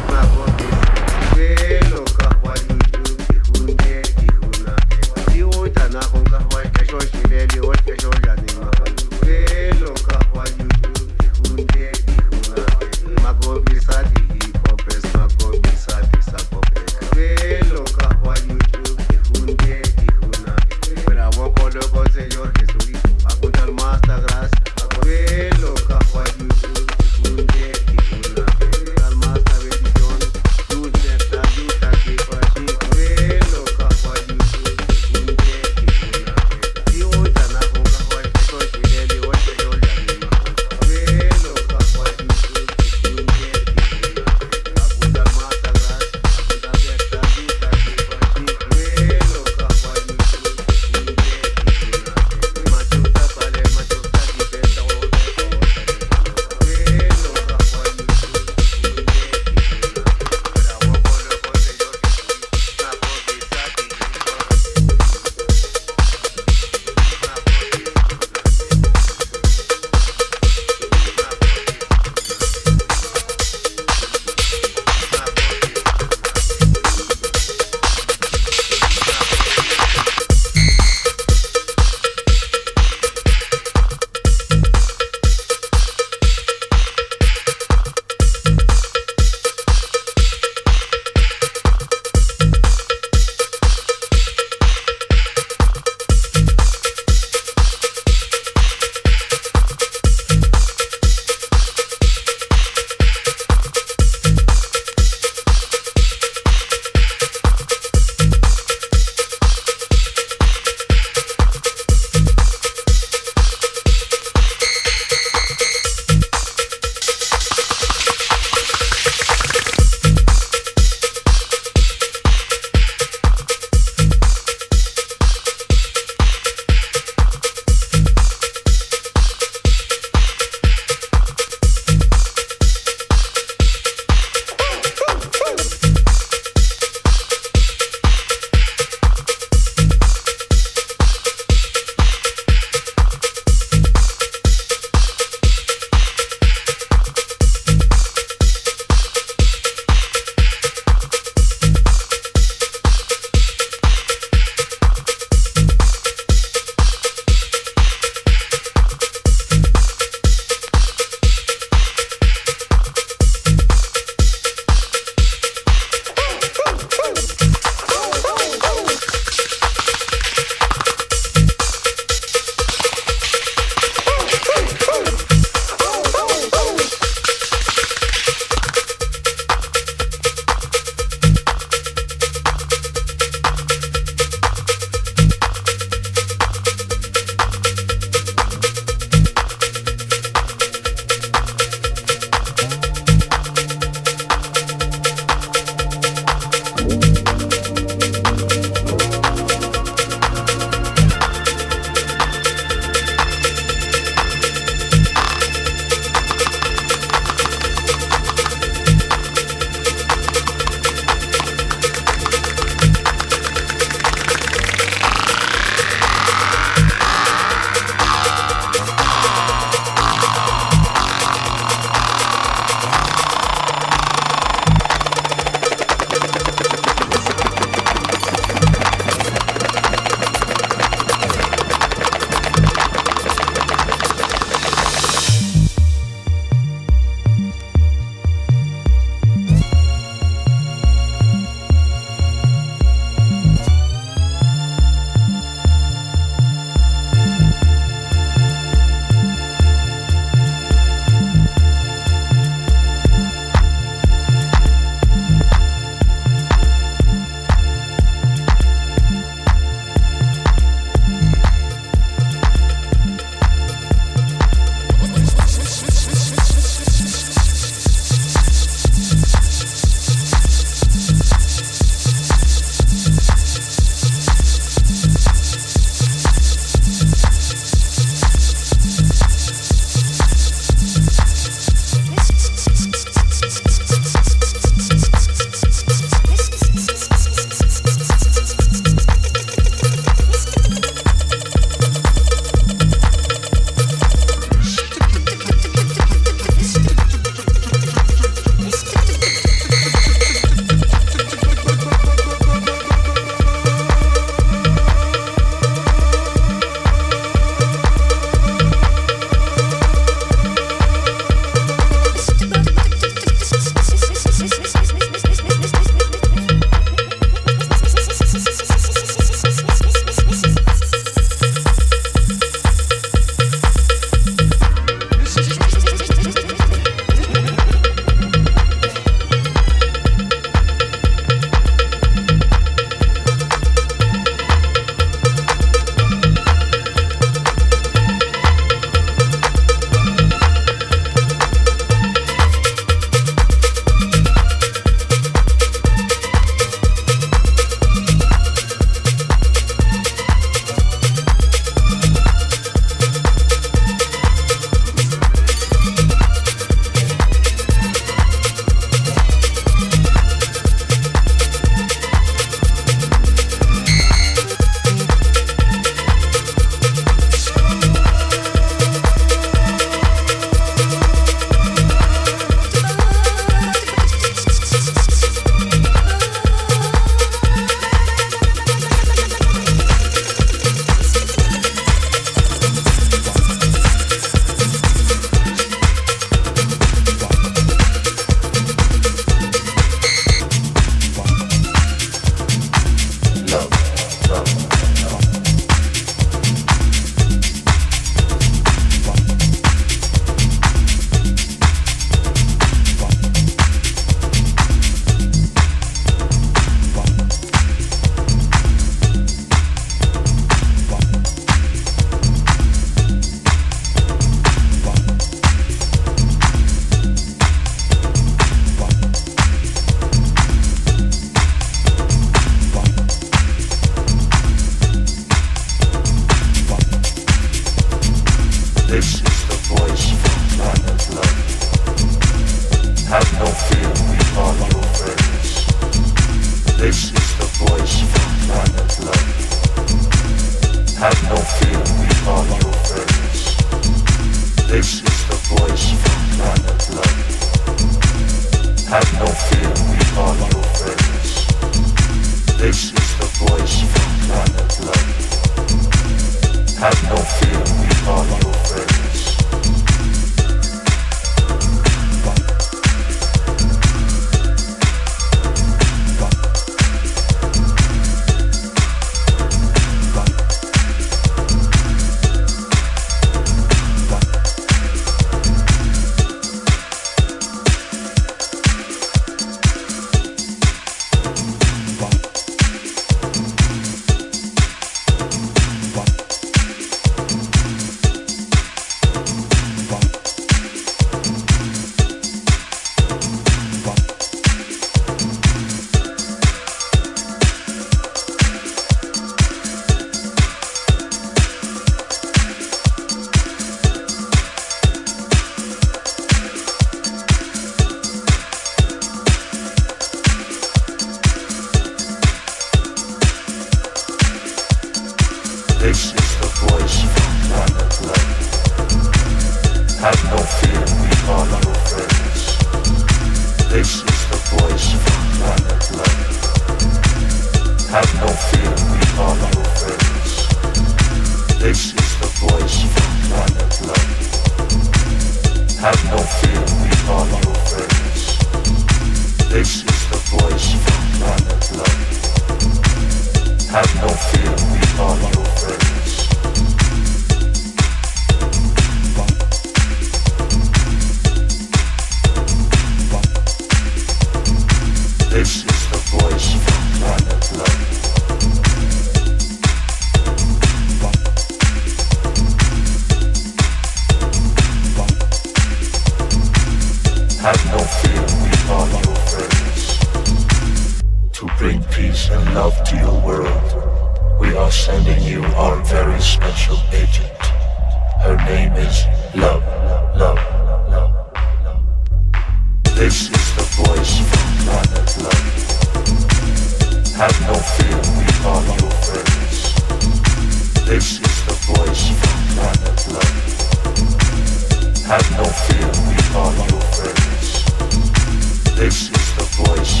voice. 599.56 600.00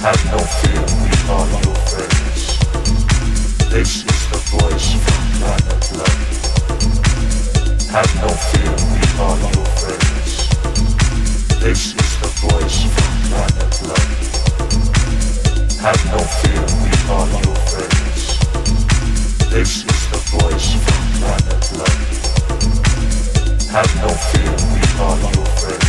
Have 0.00 0.22
no 0.30 0.38
fear, 0.38 0.82
we 1.02 1.10
are 1.34 1.48
your 1.64 1.78
friends. 1.90 2.42
This 3.70 3.90
is 4.04 4.20
the 4.30 4.38
voice 4.54 4.88
of 4.94 5.02
planet 5.36 5.84
Light. 5.98 6.32
Have 7.90 8.12
no 8.22 8.28
fear, 8.48 8.74
we 8.92 9.00
are 9.24 9.38
your 9.54 9.68
friends. 9.80 10.32
This 11.60 11.82
is 11.94 12.10
the 12.20 12.28
voice. 12.44 12.80
Have 15.82 16.02
no 16.12 16.18
fear, 16.38 16.64
we 16.82 16.90
are 17.14 17.28
your 17.44 17.58
friends. 17.70 18.22
This 19.50 19.72
is 19.84 20.00
the 20.10 20.20
voice. 20.34 20.70
Have 23.72 23.92
no 24.00 24.08
fear, 24.08 24.54
we 24.72 24.80
are 25.02 25.18
your 25.34 25.46
friends. 25.58 25.85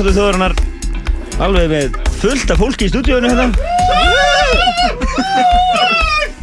Já, 0.00 0.04
dansarðu 0.06 0.16
þjóðurinnar 0.16 0.52
alveg 1.44 1.66
með 1.68 1.96
fullt 2.22 2.52
af 2.54 2.60
fólki 2.62 2.86
í 2.86 2.88
stúdíónu 2.88 3.28
hérna. 3.28 3.52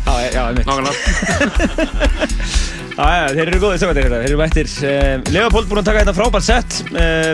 Já, 0.05 0.13
já, 0.29 0.43
ég 0.43 0.59
mitt. 0.59 0.67
Nákvæmlega. 0.69 0.93
Já, 2.97 3.07
já, 3.13 3.25
þeir 3.33 3.49
eru 3.49 3.61
góðið 3.61 3.79
stökkandir 3.81 4.05
hérna, 4.05 4.19
þeir 4.21 4.29
eru 4.29 4.37
mættir. 4.41 4.69
Uh, 4.81 5.33
Leopold 5.33 5.67
búinn 5.69 5.81
að 5.81 5.89
taka 5.89 6.03
þetta 6.03 6.15
frábært 6.17 6.45
sett. 6.45 6.77
Uh, 6.93 7.33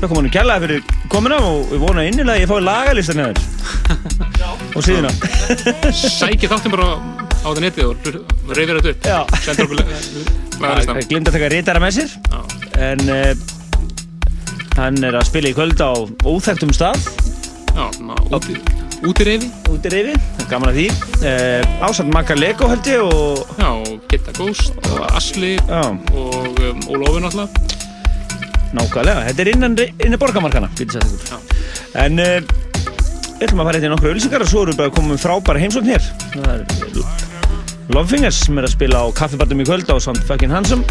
Þau 0.00 0.06
komum 0.06 0.22
hann 0.22 0.32
kærlega 0.34 0.62
fyrir 0.64 0.80
komuna 1.12 1.38
og 1.46 1.70
við 1.70 1.82
vonum 1.82 2.06
innilega 2.06 2.34
að 2.36 2.42
ég 2.44 2.50
fái 2.50 2.62
lagalistan 2.66 3.22
hérna. 3.22 3.42
Og 4.78 4.86
síðuna. 4.86 5.10
Sækið 5.98 6.54
þáttum 6.54 6.74
bara 6.76 6.92
á 7.42 7.48
það 7.50 7.64
netið 7.66 7.90
og 7.90 8.10
reyfir 8.54 8.78
þetta 8.78 8.92
upp. 8.94 9.06
Já. 9.06 9.20
Sendur 9.46 9.66
okkur 9.66 9.82
lagalistan. 9.82 10.98
Það 10.98 11.08
glimta 11.10 11.34
að 11.34 11.38
taka 11.40 11.54
rítara 11.54 11.82
með 11.86 11.98
sér. 12.00 12.18
En 12.90 13.06
uh, 13.06 13.59
hann 14.78 15.00
er 15.04 15.18
að 15.18 15.26
spila 15.30 15.50
í 15.50 15.56
kvöld 15.56 15.80
á 15.82 15.90
óþægtum 16.26 16.72
stað. 16.74 17.00
Já, 17.70 17.86
úti, 18.34 18.56
útireyfi. 19.06 19.50
Útireyfi, 19.70 20.14
gaman 20.50 20.72
að 20.72 20.78
því. 20.80 20.86
Uh, 21.22 21.86
Ásand 21.86 22.12
Makar 22.14 22.40
Lego 22.40 22.68
held 22.70 22.90
ég 22.90 23.04
og... 23.04 23.44
Já, 23.58 23.68
og 23.70 24.08
Gitta 24.10 24.34
Ghost 24.38 24.90
og 24.90 25.04
Asli 25.14 25.54
Já. 25.58 25.82
og 25.90 26.60
um, 26.60 26.82
Ólofur 26.90 27.22
náttúrulega. 27.24 27.78
Nákvæmlega, 28.70 29.26
þetta 29.30 29.42
er 29.42 29.52
innan, 29.54 29.78
innan 29.98 30.18
ykkur. 30.18 31.00
En 31.98 32.22
uh, 32.22 32.36
við 33.40 33.46
ætlum 33.48 33.62
að 33.62 33.70
fara 33.70 33.78
eitthvað 33.78 33.94
nokkru 33.94 34.14
ölsingar 34.14 34.44
og 34.44 34.50
svo 34.50 34.64
erum 34.66 34.76
við 34.78 34.86
að 34.86 34.94
koma 34.98 35.14
með 35.14 35.22
frábæra 35.24 35.62
heimsókn 35.62 35.90
hér. 35.90 36.10
Það 36.34 36.50
er 36.54 37.30
Lovefingers 37.90 38.44
sem 38.44 38.58
er 38.60 38.68
að 38.68 38.74
spila 38.76 39.00
á 39.02 39.06
kaffibartum 39.16 39.62
í 39.62 39.66
kvöld 39.66 39.88
á 39.90 39.96
Sand 39.98 40.20
fucking 40.28 40.52
Handsome. 40.54 40.84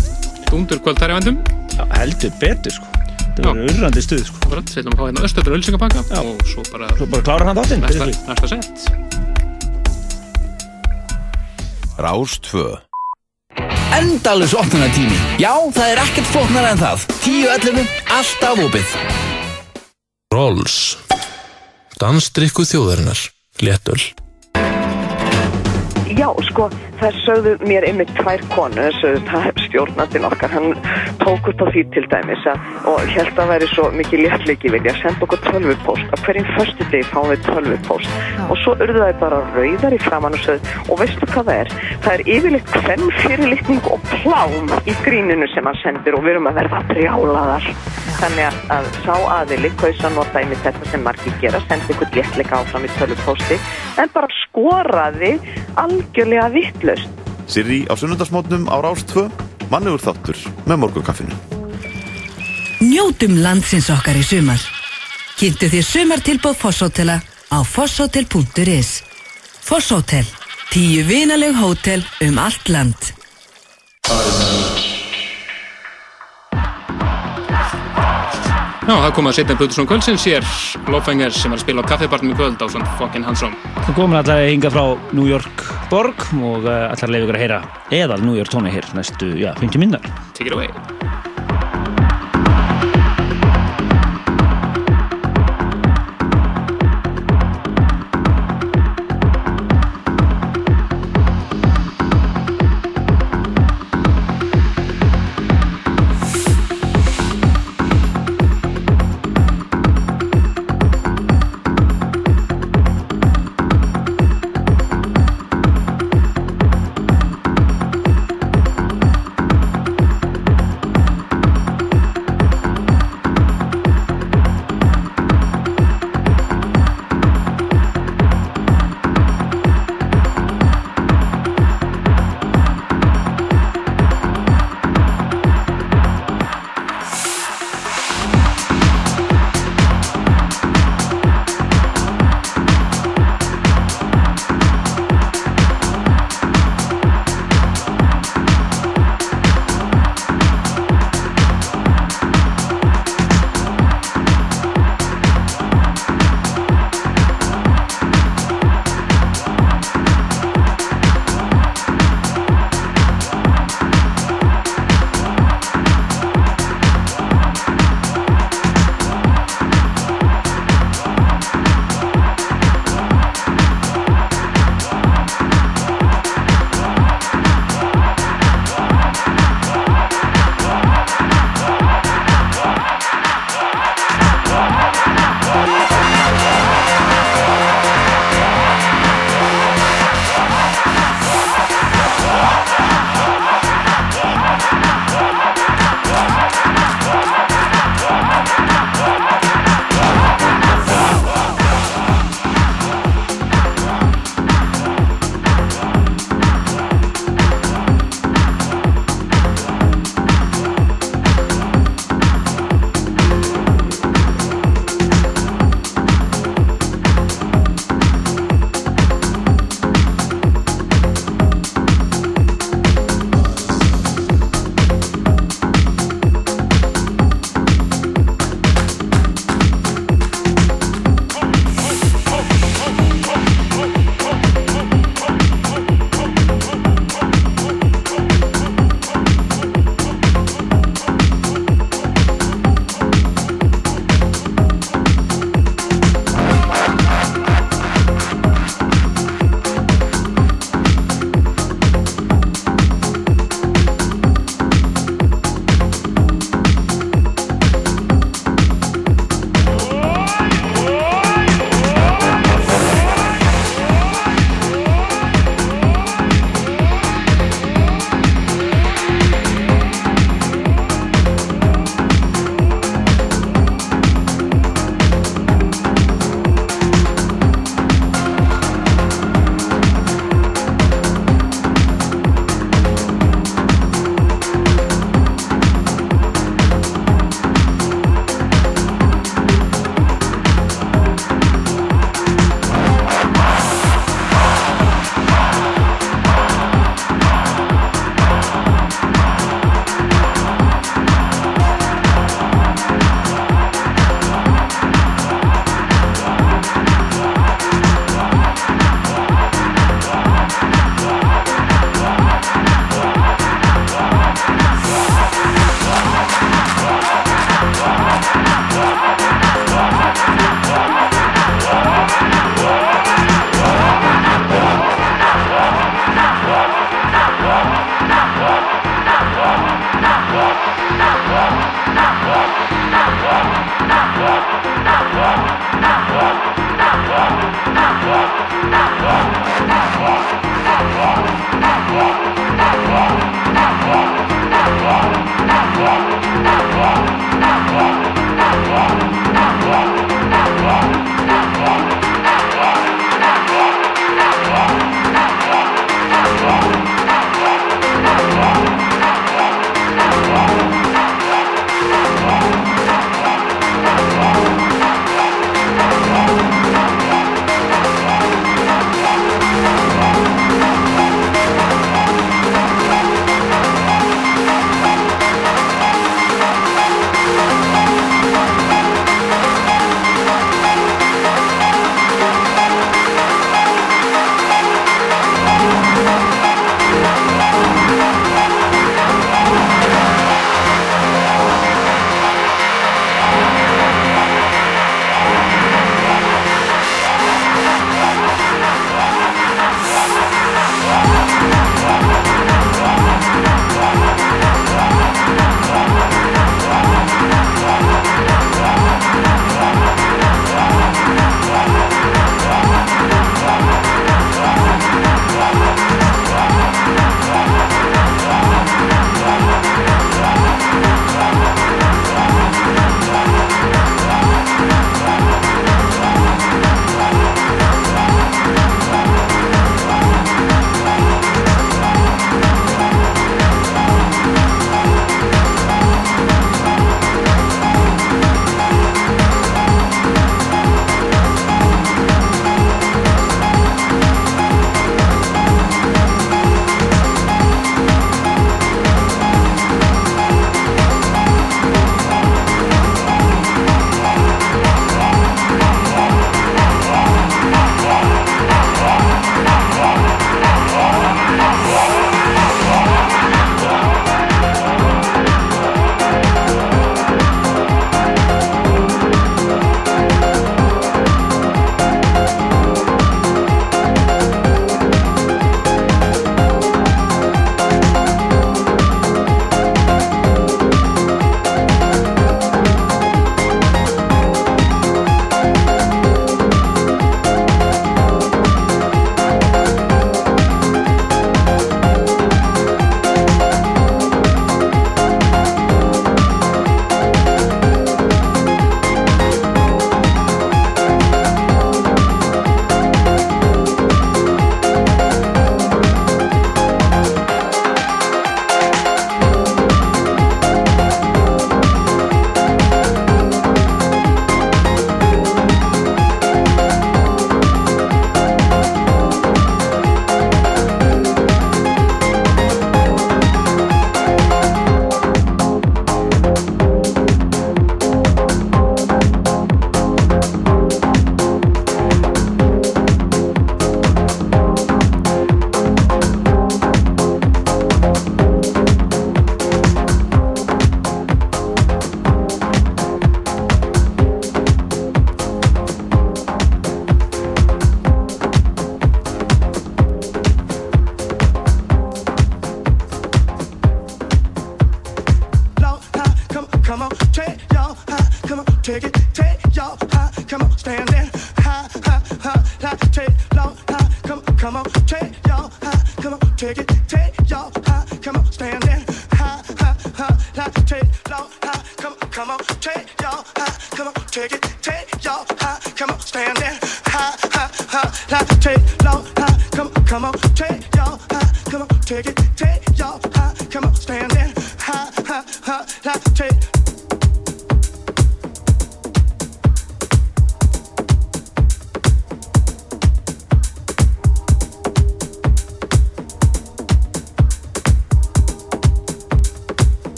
Dundur 0.49 0.81
kvöld 0.83 0.99
þar 0.99 1.13
í 1.13 1.19
vendum. 1.19 1.37
Já, 1.77 1.83
heldur 1.93 2.33
betur 2.41 2.75
sko. 2.75 2.89
Þetta 3.37 3.53
verður 3.53 3.71
urrandi 3.75 4.01
stuð 4.03 4.23
sko. 4.27 4.41
Akkurat, 4.43 4.67
við 4.73 4.81
ætlum 4.81 4.93
að 4.93 4.99
fá 4.99 5.05
hérna 5.05 5.25
östöfur 5.27 5.55
ölsingapakka 5.57 5.99
og 6.23 6.43
svo 6.49 6.61
bara... 6.73 6.89
Svo 6.97 7.05
bara 7.13 7.23
klára 7.29 7.47
hann 7.49 7.59
þáttinn. 7.59 7.81
Næsta, 7.85 8.05
næsta 8.27 8.47
sett. 8.51 8.77
Rás 11.99 12.37
2 12.47 12.63
Endalus 13.99 14.53
opnunatími 14.55 15.17
Já, 15.41 15.51
það 15.75 15.89
er 15.91 16.01
ekkert 16.05 16.29
flóknar 16.31 16.69
en 16.69 16.79
það. 16.79 17.03
10.11, 17.25 17.91
alltaf 18.19 18.63
opið. 18.67 18.95
Rolls. 20.31 20.79
Dansdrykku 21.99 22.63
þjóðarinnar. 22.69 23.27
Léttöl 23.65 23.99
Já, 26.09 26.25
sko, 26.47 26.65
það 26.97 27.17
sögðu 27.21 27.51
mér 27.69 27.85
einmitt 27.85 28.09
tvær 28.17 28.41
konu, 28.49 28.85
sögðu 28.97 29.21
það 29.27 29.43
er 29.49 29.59
stjórnandinn 29.67 30.25
okkar, 30.25 30.53
hann 30.55 30.71
tók 31.21 31.49
upp 31.51 31.61
á 31.61 31.67
því 31.69 31.83
til 31.93 32.05
dæmis 32.09 32.47
að, 32.49 32.63
og 32.89 33.11
held 33.13 33.41
að 33.43 33.51
væri 33.53 33.67
svo 33.69 33.85
mikið 33.93 34.23
léttleiki 34.25 34.71
vilja, 34.73 34.95
senda 34.97 35.27
okkur 35.27 35.43
tölvupóst, 35.45 36.09
á 36.09 36.17
hverjum 36.25 36.49
förstu 36.55 36.87
degi 36.89 37.05
fáum 37.11 37.29
við 37.29 37.45
tölvupóst 37.45 38.49
og 38.49 38.57
svo 38.63 38.73
urðu 38.81 39.03
það 39.03 39.21
bara 39.21 39.41
rauðar 39.53 39.95
í 39.95 40.01
framann 40.01 40.37
og 40.37 40.43
sögðu, 40.47 40.73
og 40.89 41.01
veistu 41.03 41.29
hvað 41.29 41.51
það 41.51 41.61
er? 41.61 41.71
Það 42.05 42.11
er 42.15 42.25
yfirleitt 42.35 42.73
hvem 42.79 43.05
fyrirlitning 43.19 43.89
og 43.93 44.09
plám 44.09 44.75
í 44.89 44.97
gríninu 45.05 45.49
sem 45.53 45.69
hann 45.69 45.79
sendir 45.83 46.17
og 46.17 46.25
við 46.25 46.35
erum 46.35 46.49
að 46.49 46.59
verða 46.63 46.81
brjálaðar. 46.89 47.69
Þannig 48.19 48.47
að, 48.49 48.57
að 48.75 48.89
sá 49.05 49.13
aðili 49.37 49.71
kaus 49.79 50.01
að 50.03 50.17
nota 50.17 50.41
einmitt 50.41 50.65
þetta 50.65 50.89
sem 50.91 51.05
margir 51.05 51.37
gera, 51.43 51.61
sendi 51.69 51.93
ykkur 51.93 52.17
léttleika 52.17 52.59
áfram 52.59 52.87
í 52.87 52.91
tölvupósti, 52.97 53.59
en 54.01 54.11
bara 54.15 54.31
skoraði 54.41 55.35
algjörlega 55.99 56.49
vittlaust. 56.53 57.07
Sirri 57.49 57.85
á 57.89 57.93
sunnundasmótnum 57.97 58.67
á 58.69 58.77
Rás 58.81 59.03
2 59.09 59.27
Mannugur 59.69 60.01
þáttur 60.01 60.37
með 60.65 60.77
morgunkaffinu 60.83 61.35
Njótum 62.79 63.41
landsins 63.43 63.89
okkar 63.91 64.15
í 64.15 64.23
sumar. 64.23 64.61
Kynntu 65.35 65.67
þér 65.67 65.83
sumartilbóð 65.83 66.55
Fosshótela 66.61 67.17
á 67.51 67.57
fosshotel.is. 67.59 69.03
Fosshótel. 69.67 70.23
Tíu 70.71 71.03
vinaleg 71.03 71.59
hótel 71.59 72.05
um 72.23 72.39
allt 72.39 72.71
land. 72.71 73.11
Já, 78.89 78.95
það 79.03 79.11
kom 79.13 79.27
að 79.29 79.35
setja 79.37 79.55
Plutusson 79.59 79.85
kvöldsins 79.85 80.23
hér 80.25 80.47
Lofengers 80.89 81.37
sem 81.37 81.53
er 81.53 81.59
að 81.59 81.61
spila 81.61 81.83
á 81.85 81.89
kaffibarnum 81.91 82.33
í 82.33 82.37
kvöld 82.39 82.57
á 82.57 82.65
svona 82.73 82.89
fucking 82.97 83.27
Hansson 83.27 83.53
Við 83.85 83.91
komum 83.93 84.17
alltaf 84.17 84.41
hinga 84.49 84.73
frá 84.73 84.81
New 85.13 85.29
York 85.29 85.61
borg 85.93 86.25
og 86.39 86.65
uh, 86.65 86.89
allar 86.89 87.13
leiði 87.13 87.27
ykkur 87.27 87.37
að 87.37 87.45
heyra 87.45 87.63
eðal 88.01 88.23
New 88.25 88.39
York 88.41 88.49
tóni 88.49 88.73
hér 88.73 88.89
næstu, 88.97 89.35
já, 89.37 89.51
50 89.61 89.85
minnar. 89.85 90.13
Take 90.33 90.49
it 90.49 90.57
away 90.57 90.73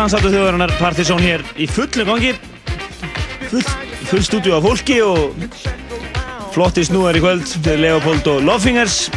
Dansáttu 0.00 0.30
þjóðarinnar 0.32 0.70
Partizón 0.80 1.20
hér 1.20 1.42
í 1.60 1.66
fullu 1.68 2.06
gangi. 2.08 2.30
Full, 3.50 3.66
full 4.08 4.22
stúdíu 4.24 4.54
af 4.56 4.64
fólki 4.64 4.96
og 5.04 5.34
flotti 6.54 6.86
snúðar 6.88 7.18
í 7.18 7.20
kvöld 7.20 7.44
fyrir 7.50 7.82
Leopold 7.82 8.30
og 8.32 8.40
Lofingers 8.46 9.10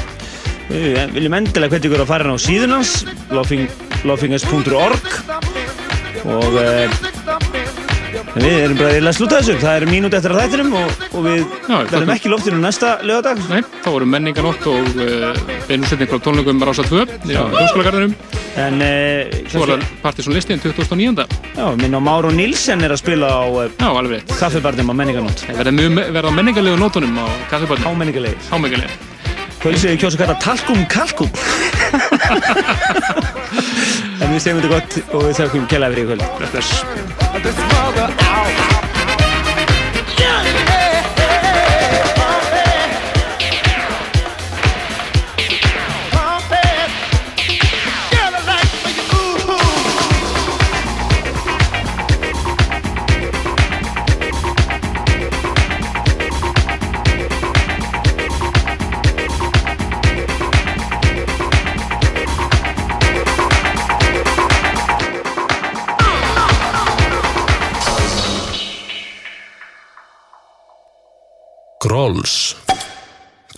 Við 0.68 1.16
viljum 1.16 1.38
endilega 1.38 1.78
hvernig 1.78 1.88
ykkur 1.88 2.04
að 2.04 2.12
fara 2.12 2.28
inn 2.28 2.36
á 2.36 2.40
síðun 2.44 2.76
hans 2.76 2.92
lofing, 3.32 3.72
lofingers.org 4.04 5.08
og 6.34 6.60
e, 6.60 6.68
við 8.44 8.60
erum 8.66 8.78
bara 8.84 9.00
að 9.00 9.10
slúta 9.16 9.40
þessu. 9.40 9.58
Það 9.64 9.80
er 9.80 9.88
mínút 9.88 10.20
eftir 10.20 10.36
að 10.36 10.44
þættinum 10.44 10.78
og, 10.82 11.02
og 11.14 11.28
við 11.30 11.44
verðum 11.72 12.16
ekki 12.18 12.36
loftinu 12.36 12.60
næsta 12.60 12.98
lögadag 13.08 13.40
Nei, 13.48 13.64
þá 13.80 13.92
voru 13.94 14.14
menninganótt 14.18 14.68
og 14.68 14.96
uh, 15.00 15.44
beinúsetning 15.72 16.12
frá 16.12 16.24
tónleikum 16.28 16.64
Rása 16.68 16.84
2 16.92 17.06
í 17.08 17.38
Hjóskólagarðinum 17.40 18.33
En 18.60 18.84
uh, 18.86 19.34
Svo 19.50 19.64
er 19.66 19.72
það 19.74 19.88
Partisón 20.04 20.36
listin 20.36 20.60
2009. 20.62 21.26
Já, 21.58 21.66
minn 21.80 21.98
á 21.98 22.02
Máru 22.04 22.30
Nílsen 22.36 22.86
er 22.86 22.94
að 22.94 23.02
spila 23.02 23.32
á 23.34 23.44
uh, 23.50 23.66
Já, 23.80 23.90
Kaffibarnum 24.38 24.94
á 24.94 24.96
menninganótt 25.02 25.48
Það 25.48 25.74
verða 26.14 26.36
menningarlegu 26.36 26.78
nótunum 26.78 27.18
á 27.18 27.26
kaffibarnum 27.50 27.90
Hámenningarlegi 27.90 28.38
Hámenningarlegi 28.52 29.14
Kvöldsvegi 29.64 29.96
kjósa 29.96 30.18
kalla 30.20 30.36
talkum 30.44 30.82
kalkum. 30.92 31.30
En 34.24 34.32
við 34.32 34.42
segjum 34.44 34.60
þetta 34.60 34.72
gott 34.74 34.98
og 35.16 35.24
við 35.30 35.36
þakkum 35.40 35.70
kella 35.72 35.88
fyrir 35.94 36.04
í 36.04 36.08
kvöld. 36.12 36.24
Bless 36.52 36.84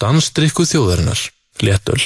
Dansdrykku 0.06 0.67
þjóðarinnar 0.69 1.17
Léttöl 1.66 1.98